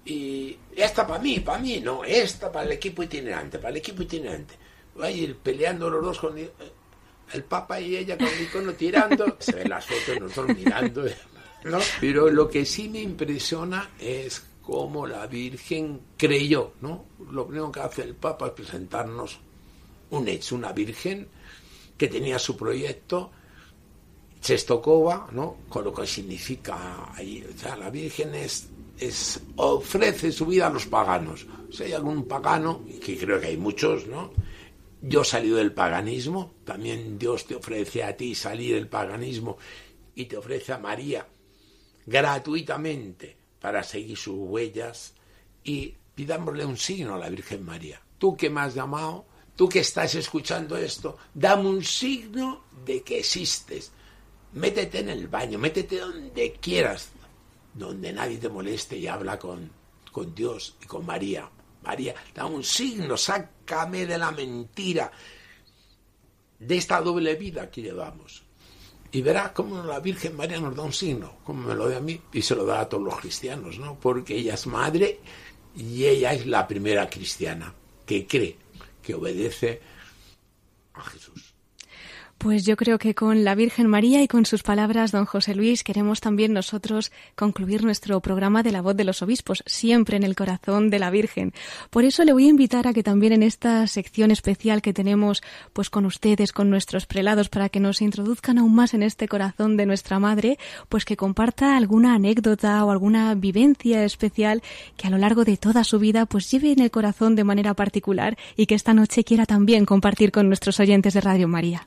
[0.05, 4.03] Y esta para mí, para mí, no, esta para el equipo itinerante, para el equipo
[4.03, 4.55] itinerante.
[4.99, 9.37] Va a ir peleando los dos con el Papa y ella con el icono tirando.
[9.39, 11.05] Se ven las fotos, nosotros mirando.
[11.65, 11.79] ¿no?
[11.99, 17.05] Pero lo que sí me impresiona es cómo la Virgen creyó, ¿no?
[17.31, 19.39] Lo primero que hace el Papa es presentarnos
[20.11, 21.27] un hecho, una Virgen
[21.97, 23.31] que tenía su proyecto,
[24.41, 25.57] Chestokova, ¿no?
[25.67, 28.69] Con lo que significa ahí, o sea, la Virgen es,
[29.55, 31.45] ofrece su vida a los paganos.
[31.71, 34.31] Si hay algún pagano, que creo que hay muchos, ¿no?
[35.01, 39.57] Yo salí del paganismo, también Dios te ofrece a ti salir del paganismo
[40.15, 41.25] y te ofrece a María
[42.05, 45.13] gratuitamente para seguir sus huellas
[45.63, 48.01] y pidámosle un signo a la Virgen María.
[48.17, 53.19] Tú que me has llamado, tú que estás escuchando esto, dame un signo de que
[53.19, 53.91] existes.
[54.53, 57.09] Métete en el baño, métete donde quieras,
[57.73, 59.69] donde nadie te moleste y habla con,
[60.11, 61.49] con Dios y con María.
[61.83, 65.11] María, dame un signo, sácame de la mentira,
[66.59, 68.48] de esta doble vida que llevamos
[69.11, 72.01] y verá cómo la Virgen María nos da un signo, como me lo da a
[72.01, 73.99] mí y se lo da a todos los cristianos, ¿no?
[73.99, 75.19] Porque ella es madre
[75.75, 77.73] y ella es la primera cristiana
[78.05, 78.57] que cree,
[79.01, 79.81] que obedece
[80.93, 81.48] a Jesús.
[82.39, 85.83] Pues yo creo que con la Virgen María y con sus palabras, don José Luis,
[85.83, 90.37] queremos también nosotros concluir nuestro programa de la voz de los obispos, siempre en el
[90.37, 91.51] corazón de la Virgen.
[91.89, 95.43] Por eso le voy a invitar a que también en esta sección especial que tenemos
[95.73, 99.75] pues con ustedes, con nuestros prelados, para que nos introduzcan aún más en este corazón
[99.75, 104.63] de nuestra Madre, pues que comparta alguna anécdota o alguna vivencia especial
[104.95, 107.73] que a lo largo de toda su vida pues lleve en el corazón de manera
[107.73, 111.83] particular y que esta noche quiera también compartir con nuestros oyentes de Radio María.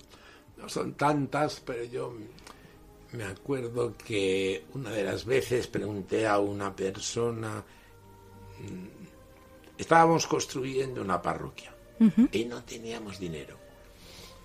[0.63, 2.15] No son tantas, pero yo
[3.13, 7.65] me acuerdo que una de las veces pregunté a una persona,
[8.61, 8.87] mm,
[9.77, 11.75] estábamos construyendo una parroquia
[12.33, 13.57] y no teníamos dinero,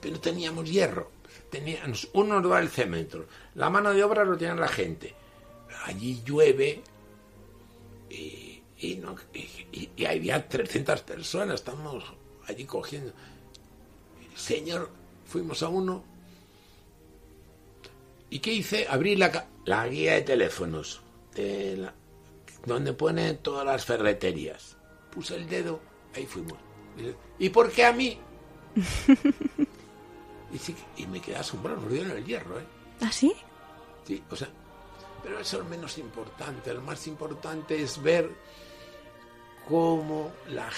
[0.02, 1.12] pero teníamos hierro.
[1.50, 5.14] Teníamos, uno nos da el cemento, la mano de obra lo tiene la gente.
[5.86, 6.82] Allí llueve
[8.10, 12.04] y, Y, no, y, y había 300 personas, estamos
[12.48, 13.14] allí cogiendo.
[14.36, 14.90] Señor,
[15.28, 16.04] fuimos a uno.
[18.30, 18.88] ¿Y qué hice?
[18.90, 21.02] Abrí la, la guía de teléfonos,
[22.66, 24.78] donde pone todas las ferreterías.
[25.12, 25.80] Puse el dedo,
[26.16, 26.58] ahí fuimos.
[27.40, 28.20] ¿Y por qué a mí?
[30.98, 32.66] y, y, me quedé asombrado, nos dieron el hierro, ¿eh?
[33.02, 33.34] ¿Ah, sí?
[34.06, 34.50] Sí, o sea,
[35.24, 36.74] pero eso es lo menos importante.
[36.74, 38.30] Lo más importante es ver
[39.68, 40.70] cómo la,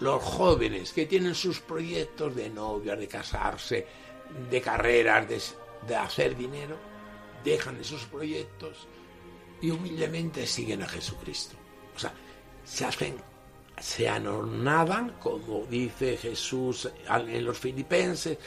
[0.00, 3.86] los jóvenes que tienen sus proyectos de novias, de casarse,
[4.50, 5.40] de carreras, de,
[5.86, 6.76] de hacer dinero,
[7.44, 8.86] dejan esos proyectos
[9.60, 11.56] y humildemente siguen a Jesucristo.
[11.96, 12.12] O sea,
[12.64, 13.16] se hacen,
[13.80, 18.38] se anonadan, como dice Jesús en los filipenses,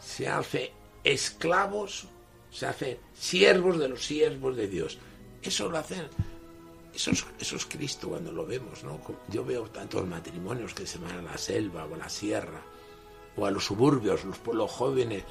[0.00, 0.70] se hacen
[1.02, 2.06] esclavos,
[2.50, 4.98] se hacen siervos de los siervos de Dios.
[5.42, 6.08] Eso lo hacen
[6.94, 9.00] eso es, Cristo cuando lo vemos, ¿no?
[9.28, 12.60] Yo veo tantos matrimonios que se van a la selva o a la sierra
[13.36, 15.24] o a los suburbios, los pueblos jóvenes,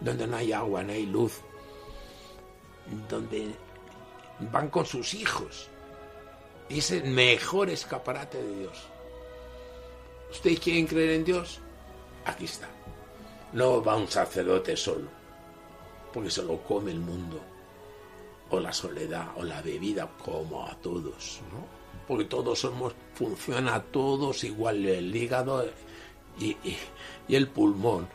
[0.00, 1.40] donde no hay agua, no hay luz,
[3.08, 3.54] donde
[4.52, 5.68] van con sus hijos.
[6.70, 8.82] Y es el mejor escaparate de Dios.
[10.30, 11.60] ¿Ustedes quieren creer en Dios?
[12.24, 12.68] Aquí está.
[13.52, 15.08] No va un sacerdote solo,
[16.14, 17.53] porque se lo come el mundo
[18.54, 21.66] o la soledad o la bebida como a todos, ¿no?
[22.06, 25.66] Porque todos somos, funciona a todos igual el hígado
[26.38, 26.56] y,
[27.28, 28.08] el pulmón.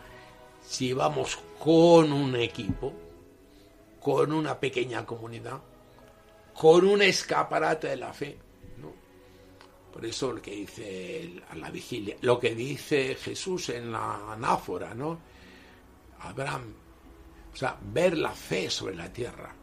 [0.62, 2.94] Si vamos con un equipo,
[4.00, 5.60] con una pequeña comunidad,
[6.54, 8.38] con un escaparate de la fe.
[9.92, 14.94] Por eso lo que dice a la vigilia, lo que dice Jesús en la anáfora,
[14.94, 15.20] ¿no?
[16.20, 16.74] Abraham,
[17.52, 19.54] o sea, ver la fe sobre la tierra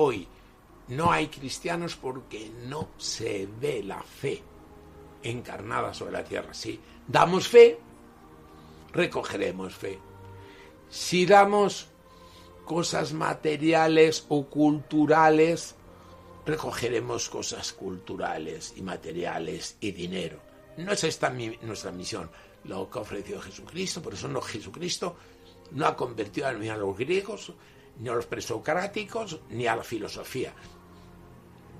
[0.00, 0.28] hoy
[0.88, 4.42] no hay cristianos porque no se ve la fe
[5.22, 6.54] encarnada sobre la tierra.
[6.54, 7.78] Si damos fe,
[8.92, 9.98] recogeremos fe.
[10.88, 11.88] Si damos
[12.64, 15.74] cosas materiales o culturales,
[16.46, 20.38] recogeremos cosas culturales y materiales y dinero.
[20.76, 21.28] No es esta
[21.62, 22.30] nuestra misión,
[22.64, 25.16] lo que ha ofrecido Jesucristo, por eso no Jesucristo
[25.72, 27.52] no ha convertido a los griegos,
[27.98, 30.52] ni a los presocráticos, ni a la filosofía.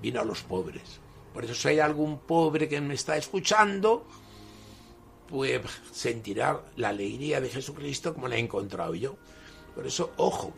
[0.00, 1.00] Vino a los pobres.
[1.32, 4.06] Por eso si hay algún pobre que me está escuchando,
[5.28, 5.60] pues
[5.92, 9.16] sentirá la alegría de Jesucristo como la he encontrado yo.
[9.74, 10.52] Por eso, ojo,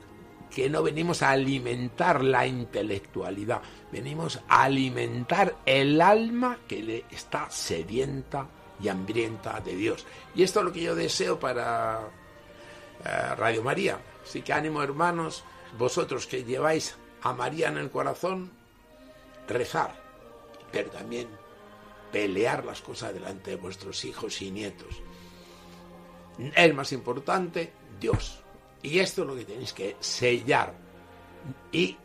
[0.50, 7.50] que no venimos a alimentar la intelectualidad, venimos a alimentar el alma que le está
[7.50, 8.48] sedienta
[8.82, 10.06] y hambrienta de Dios.
[10.34, 12.10] Y esto es lo que yo deseo para
[13.04, 14.00] Radio María.
[14.22, 15.44] Así que ánimo hermanos,
[15.78, 18.50] vosotros que lleváis a María en el corazón,
[19.48, 19.94] rezar,
[20.72, 21.28] pero también
[22.12, 25.02] pelear las cosas delante de vuestros hijos y nietos.
[26.54, 28.40] Es más importante Dios.
[28.82, 30.74] Y esto es lo que tenéis que sellar
[31.70, 31.96] y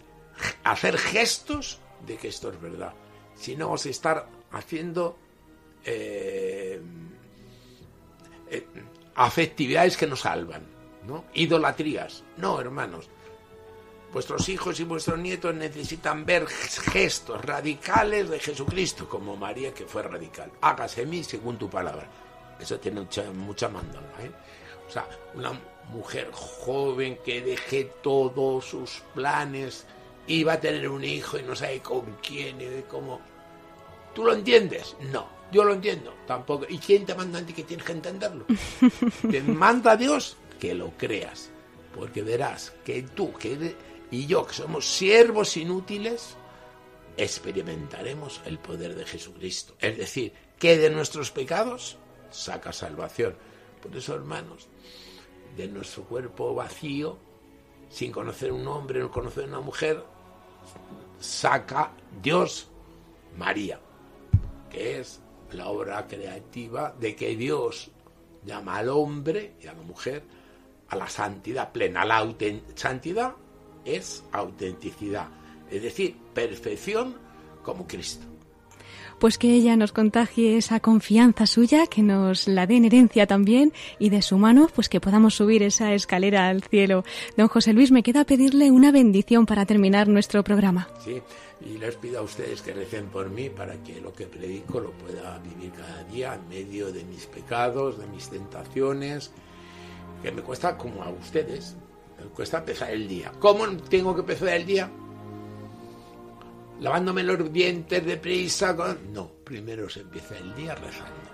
[0.64, 2.94] hacer gestos de que esto es verdad.
[3.36, 5.18] Si no, os estar haciendo
[5.86, 6.82] eh,
[8.50, 8.68] eh,
[9.16, 10.75] afectividades que nos salvan.
[11.08, 11.26] ¿No?
[11.34, 12.24] Idolatrías.
[12.38, 13.10] No, hermanos.
[14.12, 20.04] Vuestros hijos y vuestros nietos necesitan ver gestos radicales de Jesucristo, como María que fue
[20.04, 20.52] radical.
[20.62, 22.08] Hágase en mí según tu palabra.
[22.58, 24.32] Eso tiene mucha, mucha ¿eh?
[24.88, 25.52] O sea, una
[25.90, 29.86] mujer joven que deje todos sus planes
[30.28, 33.20] y va a tener un hijo y no sabe con quién y cómo.
[34.14, 34.96] ¿Tú lo entiendes?
[35.12, 36.66] No, yo lo entiendo, tampoco.
[36.70, 38.46] ¿Y quién te manda a ti que tienes que entenderlo?
[39.30, 41.52] te manda Dios que lo creas,
[41.94, 43.76] porque verás que tú que
[44.10, 46.36] y yo, que somos siervos inútiles,
[47.18, 49.76] experimentaremos el poder de Jesucristo.
[49.80, 51.98] Es decir, que de nuestros pecados
[52.32, 53.36] saca salvación.
[53.80, 54.68] Por eso, hermanos,
[55.56, 57.18] de nuestro cuerpo vacío,
[57.90, 60.04] sin conocer un hombre, no conocer una mujer,
[61.20, 61.92] saca
[62.24, 62.70] Dios
[63.38, 63.80] María,
[64.72, 67.92] que es la obra creativa de que Dios
[68.44, 70.24] llama al hombre y a la mujer
[70.90, 72.06] a la santidad plena.
[72.06, 72.28] La
[72.76, 73.34] santidad
[73.84, 75.28] es autenticidad,
[75.70, 77.16] es decir, perfección
[77.64, 78.26] como Cristo.
[79.20, 83.72] Pues que ella nos contagie esa confianza suya, que nos la dé en herencia también
[83.98, 87.06] y de su mano, pues que podamos subir esa escalera al cielo.
[87.38, 90.90] Don José Luis, me queda pedirle una bendición para terminar nuestro programa.
[91.04, 91.22] Sí,
[91.66, 94.92] y les pido a ustedes que recen por mí para que lo que predico lo
[94.92, 99.32] pueda vivir cada día en medio de mis pecados, de mis tentaciones,
[100.26, 101.76] que me cuesta como a ustedes,
[102.18, 103.32] me cuesta empezar el día.
[103.40, 104.90] ¿Cómo tengo que empezar el día?
[106.80, 108.76] lavándome los dientes deprisa.
[108.76, 109.14] Con...
[109.14, 111.30] No, primero se empieza el día rezando.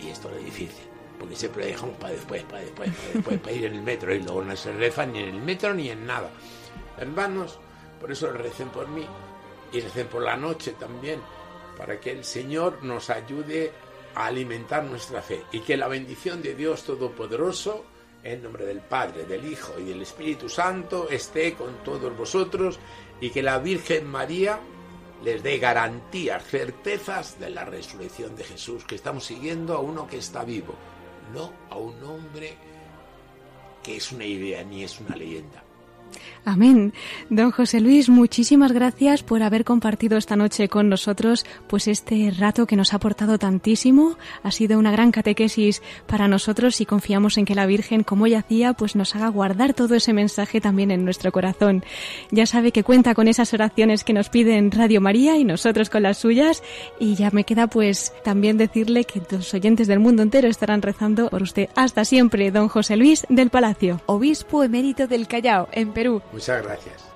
[0.00, 0.84] Y esto es difícil,
[1.18, 4.14] porque siempre dejamos para después, para después, para después, para ir en el metro.
[4.14, 6.30] Y luego no se reza ni en el metro ni en nada.
[6.98, 7.58] Hermanos,
[8.00, 9.06] por eso recen por mí
[9.72, 11.20] y recen por la noche también,
[11.78, 13.72] para que el Señor nos ayude
[14.14, 17.84] a alimentar nuestra fe y que la bendición de Dios Todopoderoso,
[18.24, 22.78] en nombre del Padre, del Hijo y del Espíritu Santo, esté con todos vosotros
[23.20, 24.60] y que la Virgen María
[25.22, 30.18] les dé garantías, certezas de la resurrección de Jesús, que estamos siguiendo a uno que
[30.18, 30.74] está vivo,
[31.32, 32.56] no a un hombre
[33.82, 35.62] que es una idea ni es una leyenda.
[36.44, 36.92] Amén.
[37.30, 42.66] Don José Luis, muchísimas gracias por haber compartido esta noche con nosotros, pues este rato
[42.66, 47.44] que nos ha aportado tantísimo ha sido una gran catequesis para nosotros y confiamos en
[47.44, 51.04] que la Virgen, como ella hacía, pues nos haga guardar todo ese mensaje también en
[51.04, 51.84] nuestro corazón.
[52.30, 56.02] Ya sabe que cuenta con esas oraciones que nos piden Radio María y nosotros con
[56.02, 56.62] las suyas
[56.98, 61.28] y ya me queda pues también decirle que los oyentes del mundo entero estarán rezando
[61.28, 61.68] por usted.
[61.74, 65.68] Hasta siempre, don José Luis del Palacio, obispo emérito del Callao.
[66.32, 67.11] Muchas gracias.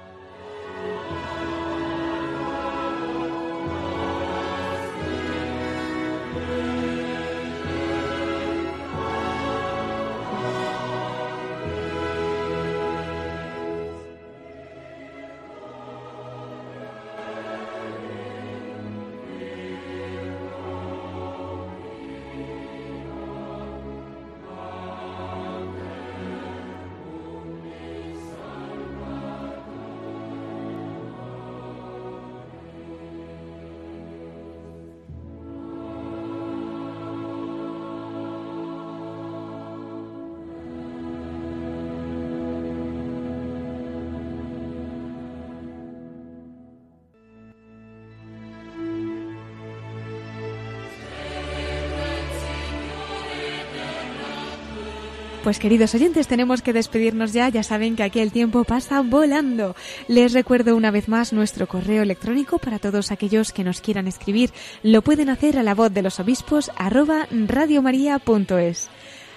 [55.46, 57.48] Pues queridos oyentes, tenemos que despedirnos ya.
[57.48, 59.76] Ya saben que aquí el tiempo pasa volando.
[60.08, 64.50] Les recuerdo una vez más nuestro correo electrónico para todos aquellos que nos quieran escribir.
[64.82, 68.90] Lo pueden hacer a la voz de los obispos arroba radiomaria.es.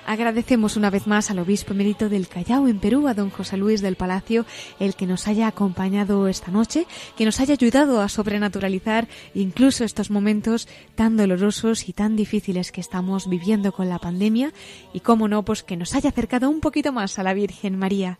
[0.09, 3.79] Agradecemos una vez más al obispo emérito del Callao en Perú, a don José Luis
[3.79, 4.43] del Palacio,
[4.79, 10.09] el que nos haya acompañado esta noche, que nos haya ayudado a sobrenaturalizar incluso estos
[10.09, 14.51] momentos tan dolorosos y tan difíciles que estamos viviendo con la pandemia
[14.93, 18.17] y, cómo no, pues que nos haya acercado un poquito más a la Virgen María.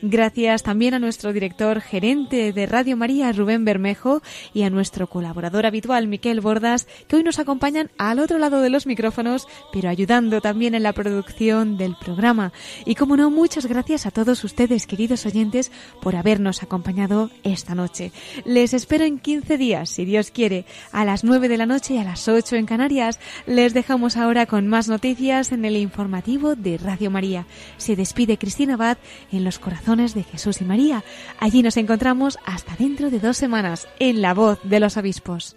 [0.00, 4.22] Gracias también a nuestro director gerente de Radio María, Rubén Bermejo,
[4.54, 8.70] y a nuestro colaborador habitual, Miquel Bordas, que hoy nos acompañan al otro lado de
[8.70, 12.52] los micrófonos, pero ayudando también en la producción del programa.
[12.84, 18.12] Y como no, muchas gracias a todos ustedes, queridos oyentes, por habernos acompañado esta noche.
[18.44, 21.98] Les espero en 15 días, si Dios quiere, a las 9 de la noche y
[21.98, 23.18] a las 8 en Canarias.
[23.46, 27.46] Les dejamos ahora con más noticias en el informativo de Radio María.
[27.78, 28.98] Se despide Cristina Abad
[29.32, 31.02] en los corazones de Jesús y María.
[31.40, 35.56] Allí nos encontramos hasta dentro de dos semanas en La Voz de los Obispos.